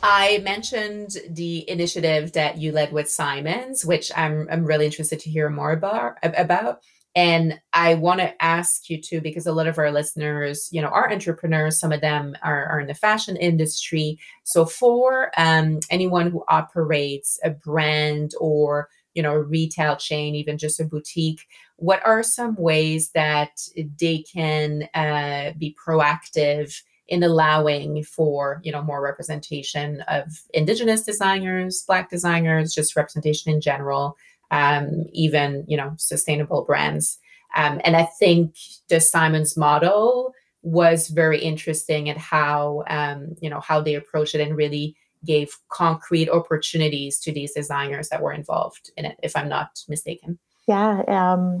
I 0.00 0.38
mentioned 0.44 1.16
the 1.28 1.68
initiative 1.68 2.32
that 2.34 2.58
you 2.58 2.70
led 2.70 2.92
with 2.92 3.10
Simons, 3.10 3.84
which 3.84 4.12
I'm, 4.14 4.46
I'm 4.48 4.64
really 4.64 4.86
interested 4.86 5.18
to 5.20 5.30
hear 5.30 5.50
more 5.50 5.72
about. 5.72 6.18
about. 6.22 6.84
And 7.14 7.60
I 7.74 7.94
want 7.94 8.20
to 8.20 8.42
ask 8.42 8.88
you 8.88 9.00
too, 9.00 9.20
because 9.20 9.46
a 9.46 9.52
lot 9.52 9.66
of 9.66 9.78
our 9.78 9.90
listeners, 9.90 10.68
you 10.72 10.80
know, 10.80 10.88
are 10.88 11.12
entrepreneurs. 11.12 11.78
Some 11.78 11.92
of 11.92 12.00
them 12.00 12.34
are, 12.42 12.66
are 12.66 12.80
in 12.80 12.86
the 12.86 12.94
fashion 12.94 13.36
industry. 13.36 14.18
So 14.44 14.64
for 14.64 15.30
um, 15.36 15.80
anyone 15.90 16.30
who 16.30 16.44
operates 16.48 17.38
a 17.44 17.50
brand 17.50 18.32
or 18.40 18.88
you 19.14 19.22
know, 19.22 19.32
a 19.32 19.42
retail 19.42 19.96
chain, 19.96 20.34
even 20.34 20.56
just 20.56 20.80
a 20.80 20.84
boutique, 20.84 21.46
what 21.76 22.00
are 22.06 22.22
some 22.22 22.54
ways 22.56 23.10
that 23.10 23.60
they 24.00 24.24
can 24.32 24.88
uh, 24.94 25.52
be 25.58 25.76
proactive 25.86 26.82
in 27.08 27.22
allowing 27.22 28.02
for 28.04 28.60
you 28.62 28.72
know 28.72 28.80
more 28.80 29.02
representation 29.02 30.02
of 30.08 30.24
indigenous 30.54 31.02
designers 31.02 31.82
black 31.86 32.08
designers 32.08 32.72
just 32.72 32.96
representation 32.96 33.52
in 33.52 33.60
general 33.60 34.16
um, 34.52 35.06
even 35.12 35.64
you 35.66 35.76
know 35.76 35.94
sustainable 35.98 36.64
brands 36.64 37.18
um, 37.56 37.80
and 37.84 37.96
i 37.96 38.04
think 38.04 38.54
the 38.88 39.00
simons 39.00 39.56
model 39.56 40.32
was 40.62 41.08
very 41.08 41.40
interesting 41.40 42.08
at 42.08 42.16
how 42.16 42.84
um, 42.86 43.34
you 43.40 43.50
know 43.50 43.60
how 43.60 43.80
they 43.80 43.94
approached 43.94 44.34
it 44.34 44.40
and 44.40 44.56
really 44.56 44.94
gave 45.24 45.56
concrete 45.68 46.28
opportunities 46.28 47.18
to 47.18 47.32
these 47.32 47.52
designers 47.52 48.08
that 48.08 48.22
were 48.22 48.32
involved 48.32 48.90
in 48.96 49.04
it 49.04 49.18
if 49.22 49.34
i'm 49.34 49.48
not 49.48 49.80
mistaken 49.88 50.38
yeah 50.68 51.02
um, 51.08 51.60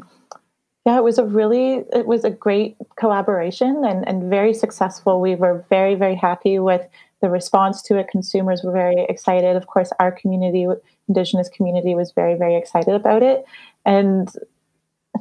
yeah, 0.84 0.98
it 0.98 1.04
was 1.04 1.18
a 1.18 1.24
really 1.24 1.84
it 1.92 2.06
was 2.06 2.24
a 2.24 2.30
great 2.30 2.76
collaboration 2.96 3.84
and, 3.84 4.06
and 4.06 4.28
very 4.28 4.52
successful. 4.52 5.20
We 5.20 5.36
were 5.36 5.64
very, 5.68 5.94
very 5.94 6.16
happy 6.16 6.58
with 6.58 6.82
the 7.22 7.30
response 7.30 7.80
to 7.82 7.96
it. 7.98 8.08
Consumers 8.08 8.62
were 8.62 8.72
very 8.72 9.06
excited. 9.08 9.56
Of 9.56 9.66
course, 9.66 9.90
our 9.98 10.12
community, 10.12 10.66
Indigenous 11.08 11.48
community, 11.48 11.94
was 11.94 12.12
very, 12.12 12.34
very 12.34 12.56
excited 12.56 12.94
about 12.94 13.22
it. 13.22 13.44
And 13.86 14.30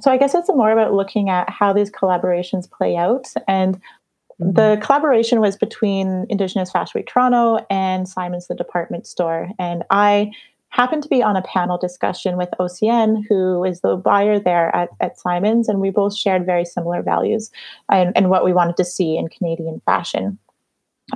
so 0.01 0.11
I 0.11 0.17
guess 0.17 0.35
it's 0.35 0.49
more 0.49 0.71
about 0.71 0.93
looking 0.93 1.29
at 1.29 1.49
how 1.49 1.71
these 1.71 1.91
collaborations 1.91 2.69
play 2.69 2.97
out. 2.97 3.27
And 3.47 3.75
mm-hmm. 3.75 4.51
the 4.53 4.79
collaboration 4.81 5.39
was 5.39 5.55
between 5.55 6.25
Indigenous 6.29 6.71
Fashion 6.71 6.99
Week 6.99 7.07
Toronto 7.07 7.65
and 7.69 8.09
Simon's 8.09 8.47
the 8.47 8.55
department 8.55 9.07
store. 9.07 9.49
And 9.57 9.83
I 9.89 10.31
happened 10.69 11.03
to 11.03 11.09
be 11.09 11.21
on 11.21 11.35
a 11.35 11.41
panel 11.41 11.77
discussion 11.77 12.37
with 12.37 12.49
OCN, 12.59 13.23
who 13.27 13.63
is 13.63 13.81
the 13.81 13.97
buyer 13.97 14.39
there 14.39 14.73
at, 14.75 14.89
at 15.01 15.19
Simon's, 15.19 15.67
and 15.67 15.79
we 15.79 15.91
both 15.91 16.15
shared 16.15 16.45
very 16.45 16.65
similar 16.65 17.01
values 17.01 17.51
and, 17.91 18.15
and 18.15 18.29
what 18.29 18.45
we 18.45 18.53
wanted 18.53 18.77
to 18.77 18.85
see 18.85 19.17
in 19.17 19.27
Canadian 19.27 19.81
fashion. 19.81 20.39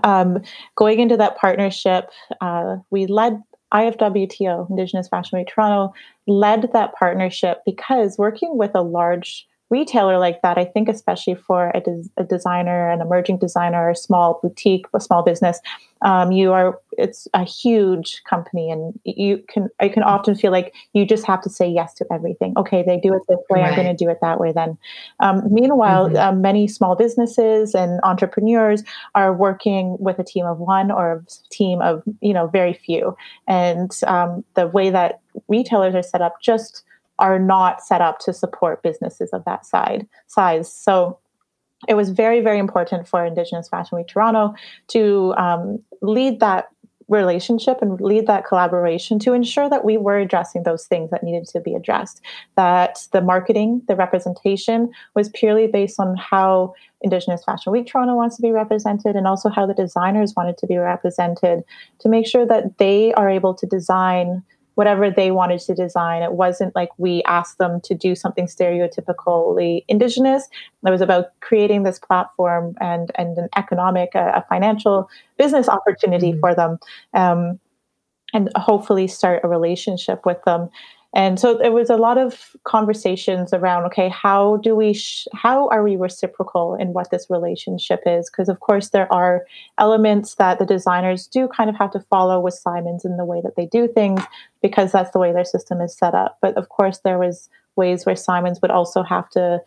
Um, 0.03 0.41
going 0.75 0.99
into 0.99 1.17
that 1.17 1.37
partnership, 1.37 2.09
uh, 2.41 2.77
we 2.91 3.07
led 3.07 3.41
IFWTO, 3.73 4.69
Indigenous 4.69 5.07
Fashion 5.07 5.39
Week 5.39 5.47
Toronto, 5.47 5.93
led 6.27 6.69
that 6.73 6.93
partnership 6.95 7.61
because 7.65 8.17
working 8.17 8.57
with 8.57 8.71
a 8.75 8.81
large 8.81 9.47
retailer 9.69 10.17
like 10.17 10.41
that, 10.41 10.57
I 10.57 10.65
think 10.65 10.89
especially 10.89 11.35
for 11.35 11.71
a, 11.73 11.81
des- 11.81 12.09
a 12.17 12.23
designer, 12.23 12.89
an 12.89 13.01
emerging 13.01 13.39
designer, 13.39 13.89
a 13.89 13.95
small 13.95 14.39
boutique, 14.41 14.85
a 14.93 14.99
small 14.99 15.23
business, 15.23 15.59
um, 16.01 16.31
you 16.31 16.51
are 16.51 16.79
it's 16.97 17.27
a 17.33 17.43
huge 17.43 18.21
company, 18.29 18.69
and 18.69 18.97
you 19.05 19.43
can 19.49 19.69
I 19.79 19.89
can 19.89 20.03
often 20.03 20.35
feel 20.35 20.51
like 20.51 20.73
you 20.93 21.05
just 21.05 21.25
have 21.25 21.41
to 21.41 21.49
say 21.49 21.67
yes 21.67 21.93
to 21.95 22.05
everything. 22.11 22.53
Okay, 22.57 22.83
they 22.83 22.99
do 22.99 23.13
it 23.13 23.23
this 23.27 23.39
way, 23.49 23.61
right. 23.61 23.69
I'm 23.69 23.75
going 23.75 23.87
to 23.87 24.05
do 24.05 24.09
it 24.09 24.19
that 24.21 24.39
way. 24.39 24.51
Then, 24.51 24.77
um, 25.19 25.41
meanwhile, 25.49 26.07
mm-hmm. 26.07 26.17
uh, 26.17 26.31
many 26.33 26.67
small 26.67 26.95
businesses 26.95 27.73
and 27.73 27.99
entrepreneurs 28.03 28.83
are 29.15 29.33
working 29.33 29.97
with 29.99 30.19
a 30.19 30.23
team 30.23 30.45
of 30.45 30.59
one 30.59 30.91
or 30.91 31.13
a 31.13 31.25
team 31.49 31.81
of 31.81 32.03
you 32.21 32.33
know 32.33 32.47
very 32.47 32.73
few, 32.73 33.15
and 33.47 33.91
um, 34.05 34.43
the 34.53 34.67
way 34.67 34.89
that 34.89 35.21
retailers 35.47 35.95
are 35.95 36.03
set 36.03 36.21
up 36.21 36.41
just 36.41 36.83
are 37.19 37.39
not 37.39 37.81
set 37.81 38.01
up 38.01 38.19
to 38.19 38.33
support 38.33 38.83
businesses 38.83 39.29
of 39.31 39.43
that 39.45 39.65
side 39.65 40.07
size. 40.27 40.73
So 40.73 41.19
it 41.87 41.93
was 41.93 42.09
very, 42.09 42.41
very 42.41 42.59
important 42.59 43.07
for 43.07 43.25
Indigenous 43.25 43.69
Fashion 43.69 43.97
Week 43.97 44.07
Toronto 44.07 44.55
to 44.87 45.33
um, 45.37 45.83
lead 46.01 46.39
that 46.39 46.69
relationship 47.07 47.81
and 47.81 48.01
lead 48.01 48.25
that 48.25 48.45
collaboration 48.45 49.19
to 49.19 49.33
ensure 49.33 49.69
that 49.69 49.85
we 49.85 49.97
were 49.97 50.17
addressing 50.17 50.63
those 50.63 50.87
things 50.87 51.11
that 51.11 51.23
needed 51.23 51.45
to 51.45 51.59
be 51.59 51.75
addressed. 51.75 52.21
That 52.55 53.07
the 53.11 53.21
marketing, 53.21 53.83
the 53.87 53.95
representation 53.95 54.91
was 55.13 55.29
purely 55.29 55.67
based 55.67 55.99
on 55.99 56.15
how 56.17 56.73
Indigenous 57.01 57.43
Fashion 57.43 57.71
Week 57.71 57.85
Toronto 57.85 58.15
wants 58.15 58.35
to 58.37 58.41
be 58.41 58.51
represented 58.51 59.15
and 59.15 59.27
also 59.27 59.49
how 59.49 59.67
the 59.67 59.73
designers 59.73 60.33
wanted 60.35 60.57
to 60.57 60.67
be 60.67 60.77
represented 60.77 61.63
to 61.99 62.09
make 62.09 62.25
sure 62.25 62.45
that 62.45 62.79
they 62.79 63.13
are 63.13 63.29
able 63.29 63.53
to 63.53 63.67
design 63.67 64.41
whatever 64.75 65.09
they 65.09 65.31
wanted 65.31 65.59
to 65.61 65.73
design. 65.73 66.21
It 66.21 66.33
wasn't 66.33 66.75
like 66.75 66.89
we 66.97 67.23
asked 67.23 67.57
them 67.57 67.81
to 67.81 67.95
do 67.95 68.13
something 68.15 68.45
stereotypically 68.45 69.83
indigenous. 69.87 70.47
It 70.85 70.91
was 70.91 71.01
about 71.01 71.27
creating 71.41 71.83
this 71.83 71.99
platform 71.99 72.75
and 72.79 73.11
and 73.15 73.37
an 73.37 73.49
economic, 73.57 74.13
a, 74.13 74.33
a 74.35 74.45
financial 74.47 75.09
business 75.37 75.67
opportunity 75.67 76.31
mm-hmm. 76.31 76.39
for 76.39 76.53
them, 76.53 76.77
um, 77.13 77.59
and 78.33 78.49
hopefully 78.55 79.07
start 79.07 79.41
a 79.43 79.47
relationship 79.47 80.25
with 80.25 80.43
them. 80.45 80.69
And 81.15 81.39
so 81.39 81.57
there 81.57 81.71
was 81.71 81.89
a 81.89 81.95
lot 81.95 82.17
of 82.17 82.55
conversations 82.65 83.53
around, 83.53 83.85
okay, 83.85 84.09
how 84.09 84.57
do 84.57 84.75
we, 84.75 84.93
sh- 84.93 85.27
how 85.33 85.69
are 85.69 85.81
we 85.81 85.95
reciprocal 85.95 86.75
in 86.75 86.91
what 86.91 87.09
this 87.09 87.27
relationship 87.29 88.01
is? 88.05 88.29
Because 88.29 88.49
of 88.49 88.59
course 88.59 88.89
there 88.89 89.11
are 89.13 89.45
elements 89.77 90.35
that 90.35 90.59
the 90.59 90.65
designers 90.65 91.25
do 91.25 91.47
kind 91.47 91.69
of 91.69 91.77
have 91.77 91.91
to 91.91 92.01
follow 92.01 92.41
with 92.41 92.53
Simons 92.53 93.05
in 93.05 93.15
the 93.15 93.23
way 93.23 93.39
that 93.41 93.55
they 93.55 93.65
do 93.65 93.87
things, 93.87 94.21
because 94.61 94.91
that's 94.91 95.11
the 95.11 95.19
way 95.19 95.31
their 95.31 95.45
system 95.45 95.79
is 95.79 95.97
set 95.97 96.13
up. 96.13 96.37
But 96.41 96.57
of 96.57 96.67
course 96.67 96.99
there 96.99 97.17
was 97.17 97.49
ways 97.77 98.05
where 98.05 98.17
Simons 98.17 98.61
would 98.61 98.71
also 98.71 99.01
have 99.01 99.29
to 99.29 99.61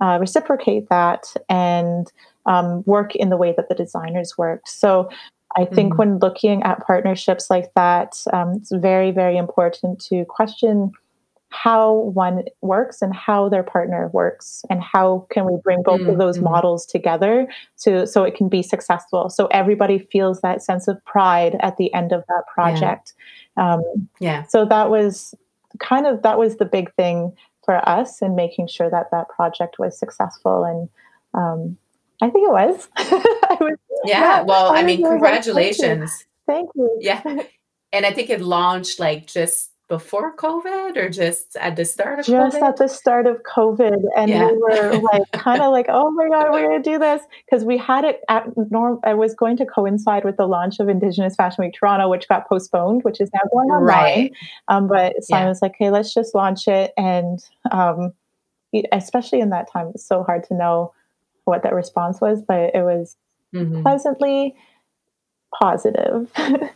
uh, 0.00 0.18
reciprocate 0.20 0.88
that 0.90 1.34
and 1.48 2.12
um, 2.46 2.84
work 2.86 3.16
in 3.16 3.30
the 3.30 3.36
way 3.36 3.52
that 3.56 3.68
the 3.68 3.74
designers 3.74 4.38
work. 4.38 4.68
So 4.68 5.08
I 5.56 5.64
think 5.64 5.92
mm-hmm. 5.92 5.98
when 5.98 6.18
looking 6.18 6.62
at 6.62 6.84
partnerships 6.84 7.48
like 7.48 7.72
that, 7.74 8.22
um, 8.32 8.54
it's 8.56 8.72
very, 8.72 9.10
very 9.12 9.36
important 9.36 10.00
to 10.06 10.24
question 10.24 10.92
how 11.54 11.92
one 11.92 12.42
works 12.62 13.00
and 13.00 13.14
how 13.14 13.48
their 13.48 13.62
partner 13.62 14.08
works 14.12 14.64
and 14.68 14.82
how 14.82 15.24
can 15.30 15.44
we 15.44 15.56
bring 15.62 15.84
both 15.84 16.00
mm-hmm. 16.00 16.10
of 16.10 16.18
those 16.18 16.36
mm-hmm. 16.36 16.46
models 16.46 16.84
together 16.84 17.46
to 17.78 18.08
so 18.08 18.24
it 18.24 18.34
can 18.34 18.48
be 18.48 18.60
successful 18.60 19.30
so 19.30 19.46
everybody 19.52 20.00
feels 20.10 20.40
that 20.40 20.64
sense 20.64 20.88
of 20.88 21.02
pride 21.04 21.56
at 21.60 21.76
the 21.76 21.94
end 21.94 22.10
of 22.10 22.24
that 22.26 22.42
project 22.52 23.12
yeah, 23.56 23.74
um, 23.74 24.08
yeah. 24.18 24.42
so 24.42 24.64
that 24.64 24.90
was 24.90 25.32
kind 25.78 26.08
of 26.08 26.22
that 26.22 26.40
was 26.40 26.56
the 26.56 26.64
big 26.64 26.92
thing 26.94 27.32
for 27.64 27.88
us 27.88 28.20
in 28.20 28.34
making 28.34 28.66
sure 28.66 28.90
that 28.90 29.12
that 29.12 29.28
project 29.28 29.78
was 29.78 29.96
successful 29.96 30.64
and 30.64 30.88
um, 31.34 31.78
I 32.22 32.30
think 32.30 32.48
it 32.48 32.52
was. 32.52 32.88
was 33.60 33.78
yeah, 34.04 34.42
Well, 34.42 34.72
I, 34.72 34.80
I 34.80 34.82
mean, 34.82 35.02
congratulations. 35.02 36.24
Thank 36.46 36.70
you. 36.74 36.98
Yeah. 37.00 37.22
And 37.92 38.04
I 38.04 38.10
think 38.10 38.28
it 38.28 38.40
launched 38.40 38.98
like 38.98 39.28
just 39.28 39.70
before 39.88 40.34
COVID 40.34 40.96
or 40.96 41.08
just 41.10 41.56
at 41.56 41.76
the 41.76 41.84
start 41.84 42.18
of 42.18 42.26
just 42.26 42.56
COVID? 42.56 42.62
at 42.62 42.76
the 42.76 42.88
start 42.88 43.26
of 43.26 43.42
COVID. 43.42 44.02
And 44.16 44.30
yeah. 44.30 44.50
we 44.50 44.56
were 44.56 44.98
like 45.12 45.30
kind 45.32 45.62
of 45.62 45.70
like, 45.70 45.86
oh 45.88 46.10
my 46.10 46.28
God, 46.28 46.50
we're 46.50 46.62
gonna 46.62 46.82
do 46.82 46.98
this. 46.98 47.22
Because 47.44 47.64
we 47.64 47.76
had 47.76 48.04
it 48.04 48.20
at 48.28 48.48
norm 48.70 48.98
I 49.04 49.14
was 49.14 49.34
going 49.34 49.56
to 49.58 49.66
coincide 49.66 50.24
with 50.24 50.36
the 50.36 50.46
launch 50.46 50.80
of 50.80 50.88
Indigenous 50.88 51.36
Fashion 51.36 51.64
Week 51.64 51.74
Toronto, 51.78 52.08
which 52.08 52.28
got 52.28 52.48
postponed, 52.48 53.04
which 53.04 53.20
is 53.20 53.30
now 53.32 53.42
going 53.52 53.68
online. 53.68 53.86
Right. 53.86 54.32
Um, 54.68 54.88
but 54.88 55.22
Simon 55.22 55.44
yeah. 55.44 55.48
was 55.50 55.62
like, 55.62 55.74
hey, 55.78 55.90
let's 55.90 56.12
just 56.12 56.34
launch 56.34 56.66
it. 56.66 56.92
And 56.96 57.38
um, 57.70 58.12
especially 58.90 59.40
in 59.40 59.50
that 59.50 59.70
time, 59.70 59.92
it's 59.94 60.06
so 60.06 60.22
hard 60.24 60.44
to 60.48 60.54
know 60.54 60.92
what 61.44 61.62
that 61.62 61.74
response 61.74 62.20
was, 62.20 62.42
but 62.42 62.74
it 62.74 62.82
was 62.82 63.16
mm-hmm. 63.54 63.82
pleasantly 63.82 64.54
positive. 65.58 66.30
oh, 66.36 66.70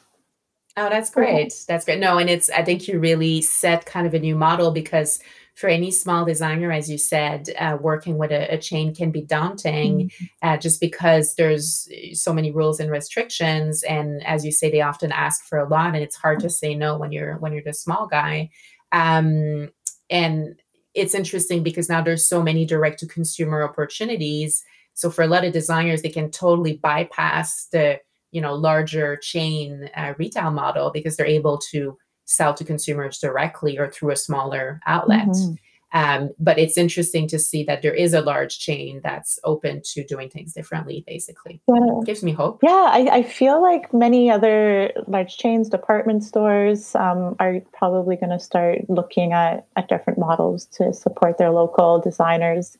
that's 0.77 1.11
great. 1.14 1.53
That's 1.67 1.85
great. 1.85 1.99
No, 1.99 2.19
and 2.19 2.31
it's, 2.31 2.51
I 2.51 2.62
think 2.62 2.88
you 2.88 2.99
really 2.99 3.43
set 3.43 3.87
kind 3.87 4.07
of 4.07 4.14
a 4.14 4.19
new 4.19 4.37
model 4.37 4.71
because 4.71 5.19
for 5.55 5.69
any 5.69 5.91
small 5.91 6.25
designer, 6.25 6.71
as 6.71 6.88
you 6.88 6.97
said, 6.97 7.49
uh, 7.59 7.77
working 7.81 8.17
with 8.17 8.31
a, 8.31 8.55
a, 8.55 8.59
chain 8.59 8.95
can 8.95 9.11
be 9.11 9.23
daunting 9.23 10.09
mm-hmm. 10.09 10.25
uh, 10.41 10.57
just 10.57 10.81
because 10.81 11.35
there's 11.35 11.88
so 12.12 12.33
many 12.33 12.53
rules 12.53 12.79
and 12.79 12.93
restrictions. 12.93 13.83
And 13.83 14.25
as 14.25 14.45
you 14.45 14.53
say, 14.53 14.71
they 14.71 14.83
often 14.83 15.11
ask 15.11 15.45
for 15.45 15.59
a 15.59 15.69
lot 15.69 15.95
and 15.95 16.03
it's 16.05 16.14
hard 16.14 16.38
to 16.41 16.49
say 16.49 16.77
no 16.77 16.97
when 16.97 17.11
you're, 17.11 17.38
when 17.38 17.53
you're 17.53 17.64
the 17.64 17.75
small 17.75 18.07
guy. 18.07 18.51
Um, 18.93 19.73
and 20.09 20.61
it's 20.95 21.14
interesting 21.14 21.64
because 21.64 21.88
now 21.88 22.03
there's 22.03 22.29
so 22.29 22.41
many 22.41 22.64
direct 22.64 23.01
to 23.01 23.07
consumer 23.07 23.64
opportunities 23.64 24.62
So 24.98 25.12
for 25.12 25.22
a 25.22 25.28
lot 25.28 25.44
of 25.44 25.52
designers, 25.52 26.02
they 26.02 26.08
can 26.08 26.28
totally 26.28 26.76
bypass 26.76 27.68
the 27.70 28.00
you 28.32 28.40
know 28.40 28.54
larger 28.54 29.16
chain 29.16 29.88
uh, 29.96 30.14
retail 30.18 30.50
model 30.50 30.90
because 30.90 31.16
they're 31.16 31.24
able 31.24 31.56
to 31.70 31.96
sell 32.24 32.52
to 32.54 32.64
consumers 32.64 33.18
directly 33.18 33.78
or 33.78 33.88
through 33.88 34.11
a 34.11 34.16
smaller 34.16 34.80
outlet. 34.87 35.28
Mm-hmm. 35.28 35.54
Um, 35.92 36.30
but 36.38 36.58
it's 36.58 36.76
interesting 36.76 37.28
to 37.28 37.38
see 37.38 37.62
that 37.64 37.80
there 37.80 37.94
is 37.94 38.12
a 38.12 38.20
large 38.20 38.58
chain 38.58 39.00
that's 39.02 39.38
open 39.44 39.80
to 39.92 40.04
doing 40.04 40.28
things 40.28 40.52
differently, 40.52 41.02
basically. 41.06 41.62
Yeah. 41.66 42.00
It 42.00 42.04
gives 42.04 42.22
me 42.22 42.32
hope. 42.32 42.58
Yeah, 42.62 42.88
I, 42.90 43.08
I, 43.11 43.22
feel 43.22 43.62
like 43.62 43.94
many 43.94 44.30
other 44.30 44.92
large 45.06 45.38
chains, 45.38 45.70
department 45.70 46.24
stores 46.24 46.94
um, 46.94 47.37
are 47.40 47.61
probably 47.72 48.16
going 48.16 48.37
to 48.37 48.38
start 48.38 48.80
looking 48.90 49.32
at, 49.32 49.66
at 49.76 49.88
different 49.88 50.18
models 50.18 50.66
to 50.72 50.92
support 50.92 51.38
their 51.38 51.52
local 51.52 52.00
designers. 52.00 52.76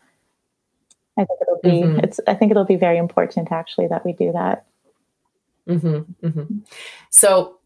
I 1.19 1.25
think 1.25 1.41
it'll 1.43 1.61
be 1.63 1.87
mm-hmm. 1.87 2.01
it's 2.01 2.21
I 2.27 2.35
think 2.35 2.51
it'll 2.51 2.65
be 2.65 2.77
very 2.77 2.99
important 2.99 3.51
actually 3.51 3.89
that 3.89 4.05
we 4.05 4.13
do 4.13 4.33
that. 4.33 4.65
Mm-hmm, 5.69 6.27
mm-hmm. 6.27 6.59
So 7.11 7.59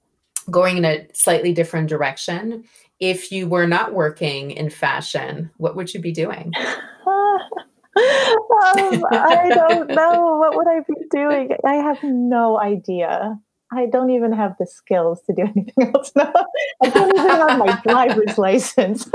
going 0.51 0.77
in 0.77 0.85
a 0.85 1.07
slightly 1.13 1.53
different 1.53 1.89
direction, 1.89 2.65
if 2.99 3.31
you 3.31 3.47
were 3.47 3.67
not 3.67 3.95
working 3.95 4.51
in 4.51 4.71
fashion, 4.71 5.51
what 5.59 5.77
would 5.77 5.93
you 5.95 6.01
be 6.01 6.13
doing? 6.13 6.53
um, 7.07 9.05
I 9.13 9.51
don't 9.55 9.89
know. 9.95 10.37
What 10.39 10.57
would 10.57 10.67
I 10.69 10.81
be 10.81 10.95
doing? 11.11 11.51
I 11.65 11.75
have 11.75 12.03
no 12.03 12.59
idea. 12.59 13.39
I 13.73 13.87
don't 13.87 14.11
even 14.11 14.33
have 14.33 14.55
the 14.59 14.67
skills 14.67 15.23
to 15.23 15.33
do 15.33 15.43
anything 15.57 15.93
else 15.95 16.13
now. 16.15 16.33
I 16.83 16.91
don't 16.91 17.15
even 17.15 17.31
have 17.31 17.59
my 17.59 17.81
driver's 17.87 18.39
license. 18.39 19.09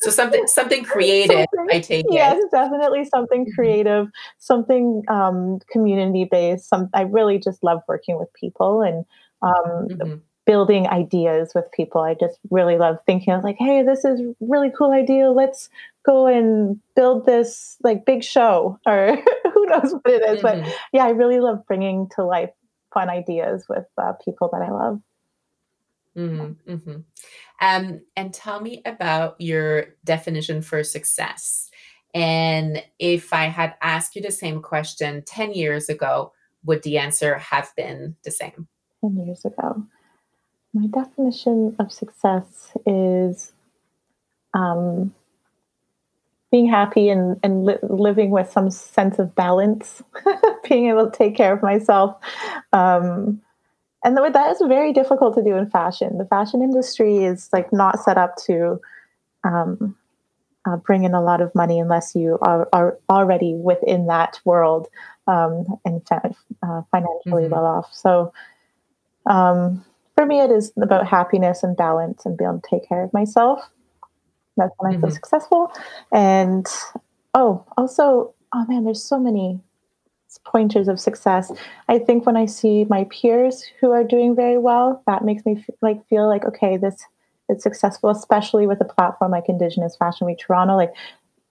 so 0.00 0.10
something 0.10 0.46
something 0.46 0.84
creative, 0.84 1.46
something, 1.54 1.76
I 1.76 1.80
take 1.80 2.06
yes, 2.10 2.36
it. 2.36 2.40
Yes, 2.40 2.50
definitely 2.50 3.04
something 3.04 3.42
mm-hmm. 3.44 3.54
creative, 3.54 4.08
something 4.38 5.02
um, 5.08 5.60
community 5.70 6.28
based. 6.30 6.68
Some 6.68 6.90
I 6.94 7.02
really 7.02 7.38
just 7.38 7.62
love 7.62 7.80
working 7.86 8.18
with 8.18 8.32
people 8.34 8.82
and 8.82 9.04
um, 9.42 9.88
mm-hmm 9.88 10.14
building 10.48 10.88
ideas 10.88 11.52
with 11.54 11.70
people. 11.72 12.00
I 12.00 12.14
just 12.14 12.38
really 12.50 12.78
love 12.78 12.96
thinking 13.04 13.34
of 13.34 13.44
like, 13.44 13.56
hey, 13.58 13.82
this 13.82 14.02
is 14.02 14.22
really 14.40 14.70
cool 14.76 14.92
idea. 14.92 15.30
Let's 15.30 15.68
go 16.06 16.26
and 16.26 16.80
build 16.96 17.26
this 17.26 17.76
like 17.82 18.06
big 18.06 18.24
show 18.24 18.80
or 18.86 19.18
knows 19.82 19.92
what 19.92 20.06
it 20.06 20.22
is. 20.22 20.42
Mm-hmm. 20.42 20.62
But 20.62 20.74
yeah, 20.92 21.04
I 21.04 21.10
really 21.10 21.40
love 21.40 21.66
bringing 21.66 22.08
to 22.16 22.24
life 22.24 22.50
fun 22.92 23.10
ideas 23.10 23.66
with 23.68 23.86
uh, 23.96 24.12
people 24.24 24.50
that 24.52 24.62
I 24.62 24.70
love. 24.70 25.00
Mm-hmm, 26.16 26.72
mm-hmm. 26.72 27.00
Um, 27.60 28.00
and 28.16 28.34
tell 28.34 28.60
me 28.60 28.82
about 28.84 29.40
your 29.40 29.96
definition 30.04 30.62
for 30.62 30.82
success. 30.82 31.70
And 32.14 32.82
if 32.98 33.32
I 33.32 33.44
had 33.44 33.74
asked 33.82 34.16
you 34.16 34.22
the 34.22 34.32
same 34.32 34.62
question 34.62 35.22
10 35.24 35.52
years 35.52 35.88
ago, 35.88 36.32
would 36.64 36.82
the 36.82 36.98
answer 36.98 37.38
have 37.38 37.70
been 37.76 38.16
the 38.24 38.30
same? 38.30 38.66
10 39.02 39.16
years 39.26 39.44
ago 39.44 39.86
my 40.74 40.86
definition 40.86 41.74
of 41.78 41.92
success 41.92 42.72
is 42.86 43.52
um, 44.54 45.14
being 46.50 46.68
happy 46.68 47.08
and, 47.08 47.38
and 47.42 47.64
li- 47.64 47.78
living 47.82 48.30
with 48.30 48.50
some 48.50 48.70
sense 48.70 49.18
of 49.18 49.34
balance, 49.34 50.02
being 50.68 50.88
able 50.88 51.10
to 51.10 51.16
take 51.16 51.36
care 51.36 51.52
of 51.52 51.62
myself. 51.62 52.16
Um, 52.72 53.42
and 54.04 54.16
that 54.16 54.50
is 54.50 54.62
very 54.66 54.92
difficult 54.92 55.34
to 55.34 55.42
do 55.42 55.56
in 55.56 55.68
fashion. 55.68 56.18
The 56.18 56.24
fashion 56.24 56.62
industry 56.62 57.24
is 57.24 57.48
like 57.52 57.72
not 57.72 58.00
set 58.00 58.16
up 58.16 58.36
to 58.46 58.80
um, 59.44 59.96
uh, 60.66 60.76
bring 60.76 61.04
in 61.04 61.14
a 61.14 61.22
lot 61.22 61.40
of 61.40 61.54
money 61.54 61.78
unless 61.78 62.14
you 62.14 62.38
are, 62.42 62.68
are 62.72 62.98
already 63.10 63.54
within 63.54 64.06
that 64.06 64.40
world 64.44 64.88
um, 65.26 65.66
and 65.84 66.02
uh, 66.10 66.82
financially 66.90 67.44
mm-hmm. 67.44 67.52
well 67.52 67.66
off. 67.66 67.92
So, 67.92 68.32
um, 69.26 69.84
for 70.14 70.26
me, 70.26 70.40
it 70.40 70.50
is 70.50 70.72
about 70.80 71.06
happiness 71.06 71.62
and 71.62 71.76
balance 71.76 72.24
and 72.24 72.36
being 72.36 72.50
able 72.50 72.60
to 72.60 72.68
take 72.68 72.88
care 72.88 73.04
of 73.04 73.12
myself. 73.12 73.60
That's 74.58 74.74
when 74.78 74.92
mm-hmm. 74.92 75.04
I 75.04 75.08
feel 75.08 75.14
successful. 75.14 75.72
And 76.12 76.66
oh, 77.34 77.64
also, 77.76 78.34
oh 78.52 78.66
man, 78.66 78.84
there's 78.84 79.02
so 79.02 79.18
many 79.18 79.60
pointers 80.44 80.88
of 80.88 81.00
success. 81.00 81.50
I 81.88 81.98
think 81.98 82.26
when 82.26 82.36
I 82.36 82.46
see 82.46 82.84
my 82.84 83.04
peers 83.04 83.64
who 83.80 83.90
are 83.92 84.04
doing 84.04 84.36
very 84.36 84.58
well, 84.58 85.02
that 85.06 85.24
makes 85.24 85.44
me 85.44 85.56
f- 85.58 85.74
like 85.80 86.06
feel 86.08 86.28
like 86.28 86.44
okay, 86.44 86.76
this 86.76 87.04
is 87.48 87.62
successful, 87.62 88.10
especially 88.10 88.66
with 88.66 88.80
a 88.80 88.84
platform 88.84 89.32
like 89.32 89.48
Indigenous 89.48 89.96
Fashion 89.96 90.26
Week 90.26 90.38
Toronto. 90.38 90.76
Like 90.76 90.94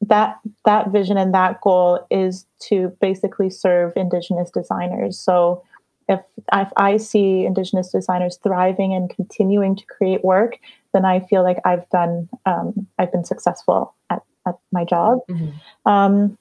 that 0.02 0.40
that 0.66 0.92
vision 0.92 1.18
and 1.18 1.34
that 1.34 1.62
goal 1.62 2.06
is 2.12 2.46
to 2.60 2.96
basically 3.02 3.50
serve 3.50 3.94
Indigenous 3.96 4.52
designers. 4.52 5.18
So 5.18 5.64
if, 6.10 6.22
if 6.54 6.70
I 6.78 6.98
see 6.98 7.46
Indigenous 7.46 7.92
designers 7.92 8.40
thriving 8.42 8.94
and 8.94 9.10
continuing 9.10 9.76
to 9.76 9.86
create 9.86 10.24
work, 10.24 10.58
then 10.98 11.06
I 11.06 11.20
feel 11.20 11.44
like 11.44 11.60
I've 11.64 11.88
done, 11.90 12.28
um, 12.48 12.88
I've 12.98 13.12
been 13.12 13.24
successful 13.24 13.94
at, 14.10 14.24
at 14.48 14.56
my 14.72 14.84
job. 14.84 15.20
Mm-hmm. 15.30 15.90
Um, 15.90 16.38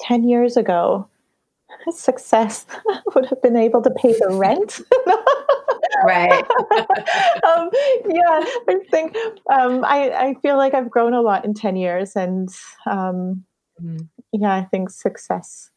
10 0.00 0.28
years 0.28 0.56
ago, 0.56 1.08
success 1.90 2.64
would 3.14 3.26
have 3.26 3.42
been 3.42 3.56
able 3.56 3.82
to 3.82 3.90
pay 3.90 4.12
the 4.12 4.36
rent. 4.36 4.80
right. 6.04 6.44
um, 7.44 7.70
yeah, 8.08 8.40
I 8.68 8.78
think 8.88 9.16
um, 9.50 9.84
I, 9.84 10.10
I 10.10 10.34
feel 10.42 10.56
like 10.56 10.74
I've 10.74 10.90
grown 10.90 11.12
a 11.12 11.20
lot 11.20 11.44
in 11.44 11.52
10 11.52 11.74
years. 11.74 12.14
And 12.14 12.48
um, 12.86 13.44
mm-hmm. 13.82 14.04
yeah, 14.32 14.54
I 14.54 14.62
think 14.64 14.90
success 14.90 15.70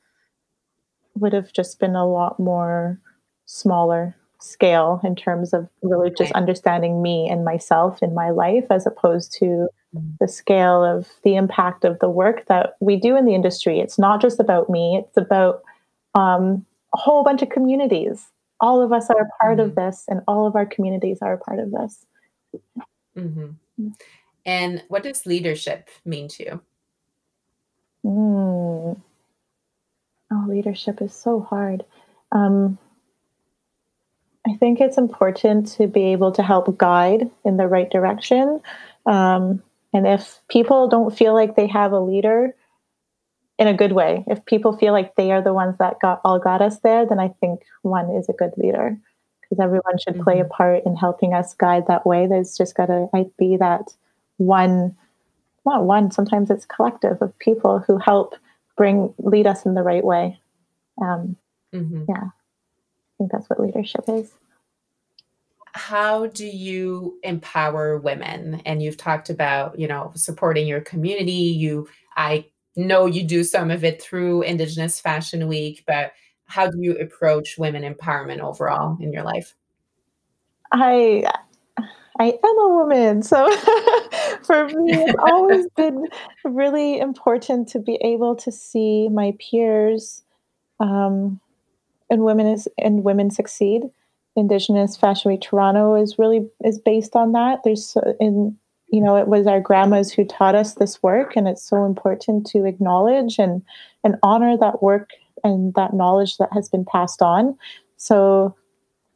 would 1.15 1.33
have 1.33 1.51
just 1.51 1.79
been 1.79 1.95
a 1.95 2.05
lot 2.05 2.39
more 2.39 2.99
smaller 3.47 4.15
scale 4.41 5.01
in 5.03 5.15
terms 5.15 5.53
of 5.53 5.67
really 5.81 6.11
just 6.17 6.31
understanding 6.31 7.01
me 7.01 7.27
and 7.29 7.43
myself 7.43 8.01
in 8.01 8.13
my 8.13 8.29
life 8.29 8.65
as 8.69 8.87
opposed 8.87 9.33
to 9.33 9.67
mm-hmm. 9.95 10.09
the 10.19 10.27
scale 10.27 10.83
of 10.83 11.07
the 11.23 11.35
impact 11.35 11.83
of 11.83 11.99
the 11.99 12.09
work 12.09 12.45
that 12.47 12.75
we 12.79 12.95
do 12.95 13.17
in 13.17 13.25
the 13.25 13.35
industry. 13.35 13.79
It's 13.79 13.99
not 13.99 14.21
just 14.21 14.39
about 14.39 14.69
me, 14.69 15.03
it's 15.03 15.17
about 15.17 15.61
um, 16.15 16.65
a 16.93 16.97
whole 16.97 17.23
bunch 17.23 17.41
of 17.41 17.49
communities. 17.49 18.27
All 18.61 18.81
of 18.81 18.91
us 18.91 19.09
are 19.09 19.21
a 19.21 19.29
part 19.41 19.57
mm-hmm. 19.57 19.69
of 19.69 19.75
this, 19.75 20.05
and 20.07 20.21
all 20.27 20.47
of 20.47 20.55
our 20.55 20.65
communities 20.65 21.19
are 21.21 21.33
a 21.33 21.37
part 21.37 21.59
of 21.59 21.71
this. 21.71 22.05
Mm-hmm. 23.15 23.41
mm-hmm. 23.41 23.89
And 24.45 24.83
what 24.87 25.03
does 25.03 25.25
leadership 25.25 25.89
mean 26.05 26.27
to 26.29 26.43
you? 26.43 26.61
Mm. 28.05 29.01
Oh, 30.31 30.45
leadership 30.47 31.01
is 31.01 31.13
so 31.13 31.41
hard. 31.41 31.85
Um, 32.31 32.77
I 34.47 34.55
think 34.55 34.79
it's 34.79 34.97
important 34.97 35.67
to 35.73 35.87
be 35.87 36.05
able 36.05 36.31
to 36.33 36.43
help 36.43 36.77
guide 36.77 37.29
in 37.43 37.57
the 37.57 37.67
right 37.67 37.89
direction. 37.89 38.61
Um, 39.05 39.61
and 39.93 40.07
if 40.07 40.39
people 40.49 40.87
don't 40.87 41.15
feel 41.15 41.33
like 41.33 41.55
they 41.55 41.67
have 41.67 41.91
a 41.91 41.99
leader 41.99 42.55
in 43.57 43.67
a 43.67 43.73
good 43.73 43.91
way, 43.91 44.23
if 44.27 44.45
people 44.45 44.77
feel 44.77 44.93
like 44.93 45.15
they 45.15 45.31
are 45.31 45.41
the 45.41 45.53
ones 45.53 45.77
that 45.79 45.99
got 45.99 46.21
all 46.23 46.39
got 46.39 46.61
us 46.61 46.79
there, 46.79 47.05
then 47.05 47.19
I 47.19 47.29
think 47.41 47.61
one 47.81 48.09
is 48.11 48.29
a 48.29 48.33
good 48.33 48.53
leader 48.57 48.97
because 49.41 49.61
everyone 49.61 49.97
should 49.97 50.13
mm-hmm. 50.13 50.23
play 50.23 50.39
a 50.39 50.43
mm-hmm. 50.43 50.51
part 50.51 50.85
in 50.85 50.95
helping 50.95 51.33
us 51.33 51.53
guide 51.53 51.87
that 51.87 52.05
way. 52.05 52.27
There's 52.27 52.57
just 52.57 52.75
got 52.75 52.85
to 52.85 53.09
be 53.37 53.57
that 53.57 53.93
one, 54.37 54.95
not 55.65 55.83
one, 55.83 56.11
sometimes 56.11 56.49
it's 56.49 56.65
collective 56.65 57.21
of 57.21 57.37
people 57.39 57.79
who 57.79 57.97
help 57.97 58.35
bring 58.77 59.13
lead 59.17 59.47
us 59.47 59.65
in 59.65 59.73
the 59.73 59.83
right 59.83 60.03
way. 60.03 60.39
Um, 61.01 61.35
mm-hmm. 61.73 62.05
Yeah, 62.07 62.29
think 63.19 63.31
that's 63.31 63.49
what 63.49 63.59
leadership 63.59 64.05
is. 64.07 64.33
How 65.73 66.25
do 66.27 66.47
you 66.47 67.19
empower 67.21 67.99
women? 67.99 68.61
And 68.65 68.81
you've 68.81 68.97
talked 68.97 69.29
about, 69.29 69.77
you 69.77 69.87
know, 69.87 70.11
supporting 70.15 70.65
your 70.65 70.81
community. 70.81 71.31
You, 71.31 71.87
I 72.17 72.45
know 72.75 73.05
you 73.05 73.23
do 73.23 73.43
some 73.43 73.69
of 73.69 73.83
it 73.83 74.01
through 74.01 74.41
Indigenous 74.41 74.99
Fashion 74.99 75.47
Week, 75.47 75.83
but 75.85 76.13
how 76.45 76.67
do 76.67 76.77
you 76.81 76.97
approach 76.97 77.57
women 77.59 77.83
empowerment 77.83 78.39
overall 78.39 78.97
in 78.99 79.13
your 79.13 79.23
life? 79.23 79.53
I 80.71 81.31
I 82.19 82.37
am 82.43 82.59
a 82.59 82.69
woman. 82.69 83.21
So 83.21 83.55
for 84.43 84.67
me, 84.67 85.03
it's 85.03 85.15
always 85.19 85.67
been 85.77 86.07
really 86.43 86.99
important 86.99 87.69
to 87.69 87.79
be 87.79 87.95
able 88.01 88.35
to 88.37 88.51
see 88.51 89.07
my 89.09 89.33
peers 89.39 90.23
um, 90.79 91.39
and 92.09 92.23
women 92.23 92.47
is 92.47 92.67
and 92.77 93.03
women 93.03 93.29
succeed. 93.29 93.83
Indigenous 94.35 94.95
Fashion 94.95 95.31
Week 95.31 95.41
Toronto 95.41 95.95
is 95.95 96.17
really 96.17 96.47
is 96.63 96.79
based 96.79 97.15
on 97.15 97.33
that. 97.33 97.59
There's 97.63 97.97
in 98.19 98.57
you 98.87 99.01
know 99.01 99.17
it 99.17 99.27
was 99.27 99.47
our 99.47 99.59
grandmas 99.59 100.11
who 100.11 100.25
taught 100.25 100.55
us 100.55 100.75
this 100.75 101.01
work, 101.03 101.35
and 101.35 101.47
it's 101.47 101.63
so 101.63 101.85
important 101.85 102.45
to 102.47 102.65
acknowledge 102.65 103.37
and 103.39 103.63
and 104.03 104.15
honor 104.23 104.57
that 104.57 104.81
work 104.81 105.11
and 105.43 105.73
that 105.75 105.93
knowledge 105.93 106.37
that 106.37 106.49
has 106.53 106.69
been 106.69 106.85
passed 106.85 107.21
on. 107.21 107.57
So 107.97 108.55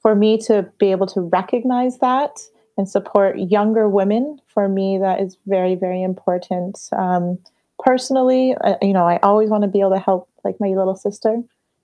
for 0.01 0.15
me 0.15 0.37
to 0.39 0.69
be 0.79 0.91
able 0.91 1.07
to 1.07 1.21
recognize 1.21 1.99
that 1.99 2.39
and 2.77 2.89
support 2.89 3.37
younger 3.37 3.87
women 3.87 4.39
for 4.47 4.67
me 4.67 4.97
that 4.97 5.21
is 5.21 5.37
very 5.45 5.75
very 5.75 6.01
important 6.01 6.79
um, 6.91 7.37
personally, 7.83 8.55
uh, 8.63 8.75
you 8.81 8.93
know, 8.93 9.05
I 9.05 9.19
always 9.21 9.49
want 9.49 9.63
to 9.63 9.67
be 9.67 9.81
able 9.81 9.91
to 9.91 9.99
help 9.99 10.29
like 10.43 10.59
my 10.59 10.69
little 10.69 10.95
sister, 10.95 11.41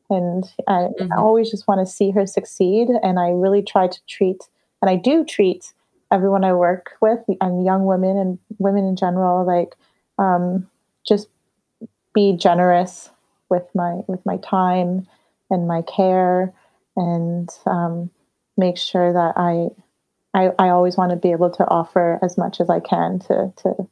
and 0.10 0.46
I, 0.68 0.72
mm-hmm. 0.72 1.14
I 1.14 1.18
always 1.18 1.52
just 1.52 1.68
want 1.68 1.86
to 1.86 1.92
see 1.92 2.12
her 2.12 2.26
succeed. 2.26 2.90
And 3.04 3.20
I 3.20 3.30
really 3.30 3.62
try 3.62 3.88
to 3.88 4.00
treat, 4.08 4.50
and 4.82 4.90
I 4.90 4.96
do 4.96 5.24
treat 5.24 5.74
everyone 6.12 6.44
I 6.44 6.54
work 6.54 6.92
with 7.02 7.20
and 7.40 7.66
young 7.66 7.86
women 7.86 8.18
and 8.18 8.40
women 8.58 8.86
in 8.86 8.96
general, 8.96 9.46
like 9.46 9.76
um, 10.18 10.68
just 11.08 11.28
be 12.14 12.34
generous 12.34 13.10
with 13.50 13.64
my 13.74 14.02
with 14.08 14.26
my 14.26 14.38
time 14.38 15.08
and 15.50 15.68
my 15.68 15.82
care, 15.84 16.54
and 16.96 17.50
um, 17.66 18.10
make 18.58 18.78
sure 18.78 19.14
that 19.14 19.34
I, 19.38 19.68
I 20.34 20.52
I 20.60 20.70
always 20.70 20.98
want 20.98 21.12
to 21.12 21.16
be 21.16 21.32
able 21.32 21.50
to 21.52 21.68
offer 21.68 22.20
as 22.22 22.38
much 22.38 22.60
as 22.60 22.70
I 22.70 22.80
can 22.80 23.20
to 23.20 23.54
to 23.64 23.88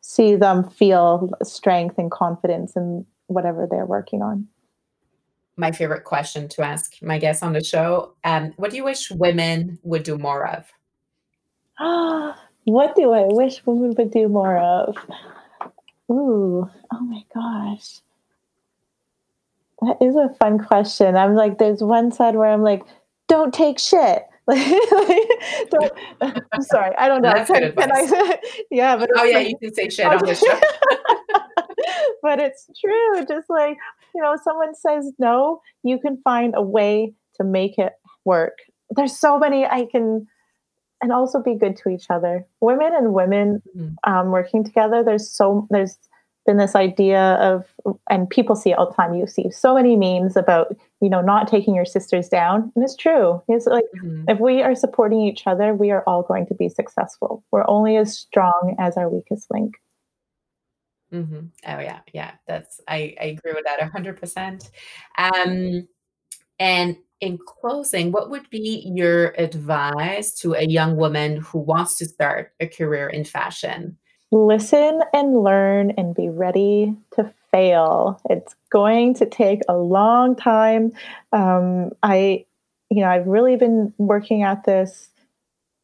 see 0.00 0.34
them 0.34 0.68
feel 0.68 1.30
strength 1.42 1.96
and 1.98 2.10
confidence 2.10 2.74
in 2.76 3.06
whatever 3.28 3.66
they're 3.70 3.86
working 3.86 4.20
on. 4.20 4.48
My 5.56 5.70
favorite 5.70 6.04
question 6.04 6.48
to 6.48 6.62
ask 6.62 6.94
my 7.02 7.18
guests 7.18 7.42
on 7.42 7.52
the 7.52 7.62
show: 7.62 8.14
um, 8.24 8.52
What 8.56 8.70
do 8.70 8.76
you 8.76 8.84
wish 8.84 9.10
women 9.10 9.78
would 9.82 10.02
do 10.02 10.18
more 10.18 10.46
of? 10.46 10.72
what 12.64 12.94
do 12.94 13.12
I 13.12 13.24
wish 13.26 13.64
women 13.66 13.94
would 13.96 14.10
do 14.10 14.28
more 14.28 14.56
of? 14.56 14.96
Ooh, 16.10 16.68
oh 16.92 17.00
my 17.00 17.22
gosh. 17.34 18.00
That 19.80 19.96
is 20.00 20.14
a 20.14 20.32
fun 20.38 20.58
question. 20.58 21.16
I'm 21.16 21.34
like, 21.34 21.58
there's 21.58 21.82
one 21.82 22.12
side 22.12 22.36
where 22.36 22.48
I'm 22.48 22.62
like, 22.62 22.82
don't 23.28 23.52
take 23.52 23.78
shit. 23.78 24.24
don't, 24.48 25.92
I'm 26.20 26.62
sorry, 26.62 26.94
I 26.96 27.08
don't 27.08 27.22
know. 27.22 27.32
That's 27.32 27.50
can, 27.50 27.72
can 27.72 27.92
I, 27.92 28.38
yeah, 28.70 28.96
but 28.96 29.08
oh 29.16 29.24
yeah, 29.24 29.38
like, 29.38 29.48
you 29.48 29.56
can 29.58 29.74
say 29.74 29.88
shit 29.88 30.04
on 30.04 30.18
the 30.18 30.34
show. 30.34 30.60
But 32.22 32.38
it's 32.38 32.68
true. 32.80 33.26
Just 33.26 33.50
like 33.50 33.76
you 34.14 34.22
know, 34.22 34.36
someone 34.42 34.74
says 34.74 35.12
no, 35.18 35.60
you 35.82 35.98
can 35.98 36.20
find 36.22 36.54
a 36.56 36.62
way 36.62 37.14
to 37.36 37.44
make 37.44 37.78
it 37.78 37.92
work. 38.24 38.58
There's 38.90 39.18
so 39.18 39.38
many 39.38 39.66
I 39.66 39.86
can 39.90 40.26
and 41.02 41.12
also 41.12 41.42
be 41.42 41.54
good 41.54 41.76
to 41.78 41.88
each 41.88 42.06
other. 42.08 42.46
Women 42.60 42.94
and 42.94 43.12
women 43.12 43.60
mm-hmm. 43.76 44.10
um, 44.10 44.30
working 44.30 44.64
together. 44.64 45.02
There's 45.02 45.30
so 45.30 45.66
there's 45.68 45.98
been 46.46 46.56
this 46.56 46.74
idea 46.74 47.34
of, 47.34 47.66
and 48.10 48.28
people 48.28 48.56
see 48.56 48.70
it 48.70 48.78
all 48.78 48.90
the 48.90 48.94
time. 48.94 49.14
You 49.14 49.26
see 49.26 49.50
so 49.50 49.74
many 49.74 49.96
memes 49.96 50.36
about 50.36 50.74
you 51.00 51.10
know 51.10 51.20
not 51.20 51.48
taking 51.48 51.74
your 51.74 51.84
sisters 51.84 52.28
down, 52.28 52.72
and 52.74 52.84
it's 52.84 52.96
true. 52.96 53.42
It's 53.48 53.66
like 53.66 53.84
mm-hmm. 53.96 54.24
if 54.28 54.38
we 54.38 54.62
are 54.62 54.74
supporting 54.74 55.22
each 55.22 55.46
other, 55.46 55.74
we 55.74 55.90
are 55.90 56.04
all 56.06 56.22
going 56.22 56.46
to 56.46 56.54
be 56.54 56.68
successful. 56.68 57.44
We're 57.50 57.68
only 57.68 57.96
as 57.96 58.16
strong 58.16 58.76
as 58.78 58.96
our 58.96 59.08
weakest 59.08 59.50
link. 59.50 59.74
Mm-hmm. 61.12 61.46
Oh 61.66 61.78
yeah, 61.78 62.00
yeah. 62.12 62.32
That's 62.46 62.80
I, 62.88 63.14
I 63.20 63.24
agree 63.24 63.52
with 63.52 63.64
that 63.64 63.82
hundred 63.90 64.18
percent. 64.18 64.70
Um, 65.18 65.88
and 66.58 66.96
in 67.20 67.38
closing, 67.38 68.12
what 68.12 68.30
would 68.30 68.48
be 68.50 68.90
your 68.94 69.34
advice 69.38 70.34
to 70.40 70.54
a 70.54 70.64
young 70.64 70.96
woman 70.96 71.36
who 71.36 71.58
wants 71.58 71.96
to 71.98 72.06
start 72.06 72.52
a 72.60 72.66
career 72.66 73.08
in 73.08 73.24
fashion? 73.24 73.96
Listen 74.32 75.02
and 75.12 75.36
learn 75.36 75.92
and 75.98 76.14
be 76.14 76.28
ready 76.28 76.96
to 77.14 77.32
fail. 77.50 78.20
It's 78.30 78.56
going 78.70 79.14
to 79.14 79.26
take 79.26 79.60
a 79.68 79.76
long 79.76 80.34
time. 80.34 80.92
Um, 81.32 81.90
I, 82.02 82.46
you 82.90 83.02
know, 83.02 83.10
I've 83.10 83.26
really 83.26 83.56
been 83.56 83.92
working 83.98 84.42
at 84.42 84.64
this 84.64 85.10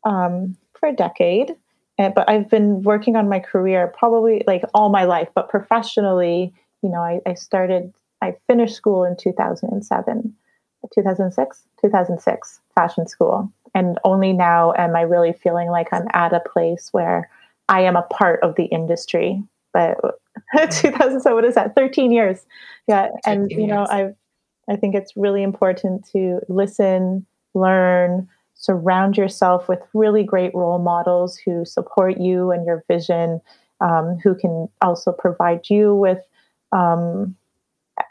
um, 0.05 0.57
for 0.79 0.89
a 0.89 0.95
decade, 0.95 1.55
and, 1.99 2.15
but 2.15 2.29
I've 2.31 2.49
been 2.49 2.83
working 2.83 3.17
on 3.17 3.29
my 3.29 3.41
career 3.41 3.93
probably 3.99 4.45
like 4.47 4.63
all 4.73 4.89
my 4.89 5.05
life, 5.05 5.29
but 5.35 5.49
professionally, 5.49 6.55
you 6.83 6.89
know, 6.89 7.01
I, 7.01 7.21
I 7.27 7.35
started, 7.35 7.93
I 8.23 8.37
finished 8.47 8.77
school 8.77 9.05
in 9.05 9.17
2007. 9.17 10.35
2006 10.95 11.63
2006 11.81 12.61
fashion 12.75 13.07
school. 13.09 13.53
And 13.75 13.99
only 14.05 14.33
now 14.33 14.73
am 14.77 14.95
i 14.97 15.03
really 15.03 15.33
feeling 15.33 15.69
like 15.69 15.89
i'm 15.93 16.07
at 16.13 16.33
a 16.33 16.41
place 16.41 16.89
where 16.93 17.29
i 17.69 17.81
am 17.83 17.97
a 17.97 18.03
part 18.03 18.41
of 18.43 18.55
the 18.55 18.67
industry. 18.67 19.43
But 19.73 19.99
2007 20.71 21.35
what 21.35 21.45
is 21.45 21.57
that 21.57 21.75
13 21.75 22.13
years. 22.13 22.47
Yeah 22.87 23.09
and 23.27 23.51
you 23.51 23.67
know 23.67 23.87
i 23.91 24.15
i 24.71 24.77
think 24.77 24.95
it's 24.95 25.17
really 25.17 25.43
important 25.43 26.09
to 26.13 26.41
listen 26.49 27.27
learn 27.55 28.29
surround 28.59 29.17
yourself 29.17 29.69
with 29.69 29.81
really 29.95 30.23
great 30.23 30.55
role 30.55 30.79
models 30.79 31.39
who 31.39 31.65
support 31.65 32.21
you 32.21 32.51
and 32.51 32.67
your 32.67 32.85
vision 32.89 33.41
um, 33.81 34.19
who 34.23 34.35
can 34.35 34.69
also 34.83 35.13
provide 35.13 35.71
you 35.71 35.95
with 35.95 36.21
um, 36.73 37.35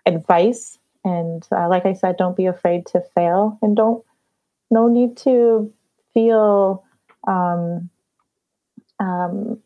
advice 0.06 0.80
and 1.08 1.48
uh, 1.52 1.70
like 1.70 1.86
I 1.86 1.94
said, 1.94 2.18
don't 2.18 2.36
be 2.36 2.48
afraid 2.48 2.86
to 2.88 3.02
fail 3.16 3.58
and 3.62 3.76
don't, 3.76 4.04
no 4.70 4.88
need 4.90 5.16
to 5.18 5.72
feel 6.14 6.84
um, 7.28 7.90
um, 9.00 9.60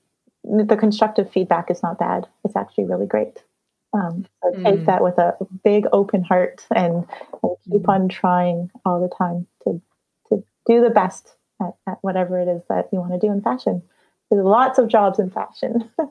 the 0.43 0.77
constructive 0.77 1.31
feedback 1.31 1.71
is 1.71 1.81
not 1.81 1.97
bad. 1.97 2.27
It's 2.43 2.55
actually 2.55 2.85
really 2.85 3.07
great. 3.07 3.43
Um, 3.93 4.25
so 4.41 4.51
mm. 4.51 4.63
take 4.63 4.85
that 4.85 5.03
with 5.03 5.17
a 5.17 5.35
big 5.63 5.85
open 5.91 6.23
heart 6.23 6.65
and, 6.73 7.05
and 7.43 7.51
keep 7.71 7.83
mm. 7.83 7.89
on 7.89 8.07
trying 8.07 8.69
all 8.85 9.01
the 9.01 9.13
time 9.13 9.47
to 9.63 9.81
do 10.65 10.81
the 10.81 10.89
best 10.89 11.35
at, 11.61 11.73
at 11.87 11.97
whatever 12.01 12.39
it 12.39 12.47
is 12.47 12.61
that 12.69 12.89
you 12.91 12.99
want 12.99 13.13
to 13.13 13.19
do 13.19 13.31
in 13.31 13.41
fashion. 13.41 13.81
There's 14.29 14.45
lots 14.45 14.79
of 14.79 14.87
jobs 14.87 15.19
in 15.19 15.29
fashion. 15.29 15.89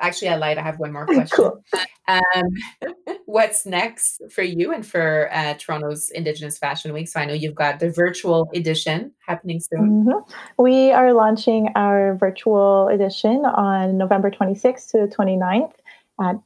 actually, 0.00 0.28
I 0.28 0.36
lied. 0.36 0.58
I 0.58 0.62
have 0.62 0.78
one 0.78 0.92
more 0.92 1.06
question. 1.06 1.28
Cool. 1.30 1.64
Um, 2.08 2.48
what's 3.26 3.66
next 3.66 4.22
for 4.30 4.42
you 4.42 4.72
and 4.72 4.84
for 4.84 5.28
uh, 5.32 5.54
Toronto's 5.54 6.10
Indigenous 6.10 6.58
Fashion 6.58 6.92
Week? 6.92 7.08
So 7.08 7.20
I 7.20 7.26
know 7.26 7.34
you've 7.34 7.54
got 7.54 7.78
the 7.78 7.90
virtual 7.90 8.50
edition 8.54 9.12
happening 9.26 9.60
soon. 9.60 10.06
Mm-hmm. 10.06 10.62
We 10.62 10.92
are 10.92 11.12
launching 11.12 11.68
our 11.76 12.16
virtual 12.16 12.88
edition 12.88 13.44
on 13.44 13.98
November 13.98 14.30
26th 14.30 14.90
to 14.92 15.06
29th 15.14 15.72
at 16.20 16.40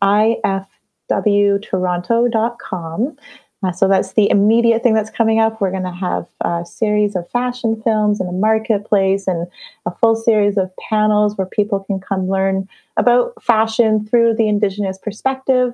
ifwtoronto.com. 1.11 3.17
Uh, 3.65 3.73
so 3.73 3.89
that's 3.89 4.13
the 4.13 4.29
immediate 4.31 4.83
thing 4.83 4.95
that's 4.95 5.11
coming 5.11 5.41
up. 5.41 5.61
We're 5.61 5.71
going 5.71 5.85
to 5.85 5.91
have 5.91 6.27
a 6.43 6.67
series 6.67 7.17
of 7.17 7.29
fashion 7.31 7.81
films 7.83 8.21
and 8.21 8.29
a 8.29 8.33
marketplace 8.33 9.27
and 9.27 9.47
a 9.87 9.91
full 9.91 10.17
series 10.17 10.59
of 10.59 10.71
panels 10.89 11.37
where 11.39 11.47
people 11.47 11.81
can 11.81 11.99
come 11.99 12.29
learn 12.29 12.69
about 12.99 13.43
fashion 13.43 14.07
through 14.07 14.35
the 14.35 14.49
Indigenous 14.49 14.99
perspective. 14.99 15.73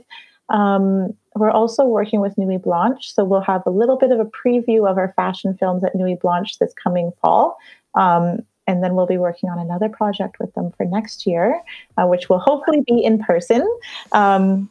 Um, 0.51 1.15
we're 1.35 1.51
also 1.51 1.85
working 1.85 2.21
with 2.21 2.37
Nuit 2.37 2.63
Blanche, 2.63 3.13
so 3.13 3.25
we'll 3.25 3.41
have 3.41 3.63
a 3.67 3.71
little 3.71 3.97
bit 3.97 4.13
of 4.13 4.21
a 4.21 4.25
preview 4.25 4.89
of 4.89 4.97
our 4.97 5.13
fashion 5.17 5.57
films 5.57 5.83
at 5.83 5.95
Nuit 5.95 6.21
Blanche 6.21 6.59
this 6.59 6.73
coming 6.75 7.13
fall. 7.21 7.57
Um, 7.95 8.41
and 8.67 8.85
then 8.85 8.95
we'll 8.95 9.07
be 9.07 9.19
working 9.19 9.49
on 9.49 9.59
another 9.59 9.89
project 9.89 10.39
with 10.39 10.55
them 10.55 10.71
for 10.77 10.87
next 10.87 11.27
year, 11.27 11.61
uh, 11.97 12.07
which 12.07 12.29
will 12.29 12.39
hopefully 12.39 12.85
be 12.87 13.03
in 13.03 13.19
person. 13.19 13.69
Um, 14.13 14.71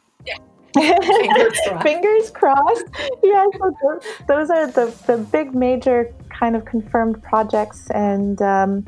Fingers 0.74 1.60
crossed. 1.66 1.82
Fingers 1.82 2.30
crossed. 2.30 2.84
Yeah, 3.22 3.46
so 3.58 4.00
those 4.28 4.50
are 4.50 4.66
the, 4.68 4.94
the 5.06 5.18
big 5.18 5.54
major 5.54 6.12
kind 6.28 6.56
of 6.56 6.64
confirmed 6.64 7.22
projects, 7.22 7.90
and 7.90 8.40
um, 8.42 8.86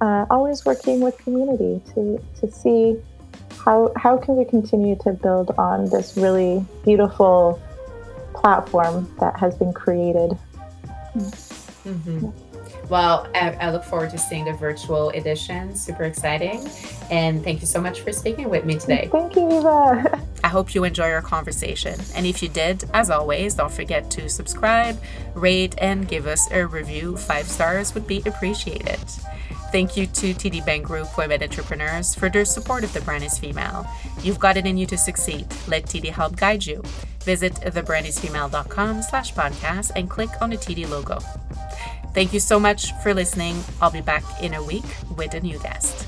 uh, 0.00 0.26
always 0.30 0.64
working 0.64 1.00
with 1.00 1.16
community 1.18 1.80
to 1.94 2.22
to 2.40 2.50
see 2.50 2.96
how 3.64 3.92
how 3.96 4.16
can 4.16 4.36
we 4.36 4.44
continue 4.44 4.96
to 4.96 5.12
build 5.12 5.50
on 5.58 5.88
this 5.90 6.16
really 6.16 6.64
beautiful 6.84 7.60
platform 8.34 9.10
that 9.20 9.38
has 9.38 9.54
been 9.56 9.72
created. 9.72 10.36
Mm-hmm. 11.16 12.28
Well, 12.88 13.28
I, 13.34 13.52
I, 13.52 13.70
look 13.70 13.84
forward 13.84 14.10
to 14.10 14.18
seeing 14.18 14.44
the 14.44 14.52
virtual 14.52 15.10
edition. 15.10 15.74
Super 15.74 16.04
exciting. 16.04 16.68
And 17.10 17.42
thank 17.42 17.60
you 17.60 17.66
so 17.66 17.80
much 17.80 18.00
for 18.00 18.12
speaking 18.12 18.50
with 18.50 18.64
me 18.64 18.78
today. 18.78 19.08
Thank 19.10 19.36
you, 19.36 19.46
Eva. 19.58 20.20
I 20.44 20.48
hope 20.48 20.74
you 20.74 20.84
enjoy 20.84 21.10
our 21.10 21.22
conversation. 21.22 21.98
And 22.14 22.26
if 22.26 22.42
you 22.42 22.48
did, 22.48 22.84
as 22.92 23.10
always, 23.10 23.54
don't 23.54 23.72
forget 23.72 24.10
to 24.12 24.28
subscribe, 24.28 25.00
rate, 25.34 25.74
and 25.78 26.06
give 26.06 26.26
us 26.26 26.50
a 26.50 26.66
review. 26.66 27.16
Five 27.16 27.46
stars 27.46 27.94
would 27.94 28.06
be 28.06 28.22
appreciated. 28.26 29.00
Thank 29.72 29.96
you 29.96 30.06
to 30.06 30.34
TD 30.34 30.64
Bank 30.64 30.86
Group 30.86 31.18
Women 31.18 31.42
Entrepreneurs 31.42 32.14
for 32.14 32.28
their 32.28 32.44
support 32.44 32.84
of 32.84 32.92
The 32.92 33.00
Brand 33.00 33.24
is 33.24 33.38
Female. 33.38 33.84
You've 34.22 34.38
got 34.38 34.56
it 34.56 34.66
in 34.66 34.76
you 34.76 34.86
to 34.86 34.96
succeed. 34.96 35.46
Let 35.66 35.86
TD 35.86 36.10
help 36.10 36.36
guide 36.36 36.64
you. 36.64 36.80
Visit 37.22 37.54
thebrandisfemale.com 37.54 39.02
slash 39.02 39.34
podcast 39.34 39.90
and 39.96 40.08
click 40.08 40.30
on 40.40 40.50
the 40.50 40.56
TD 40.56 40.88
logo. 40.88 41.18
Thank 42.14 42.32
you 42.32 42.38
so 42.38 42.60
much 42.60 42.92
for 43.02 43.12
listening. 43.12 43.62
I'll 43.82 43.90
be 43.90 44.00
back 44.00 44.22
in 44.40 44.54
a 44.54 44.62
week 44.62 44.84
with 45.16 45.34
a 45.34 45.40
new 45.40 45.58
guest. 45.58 46.06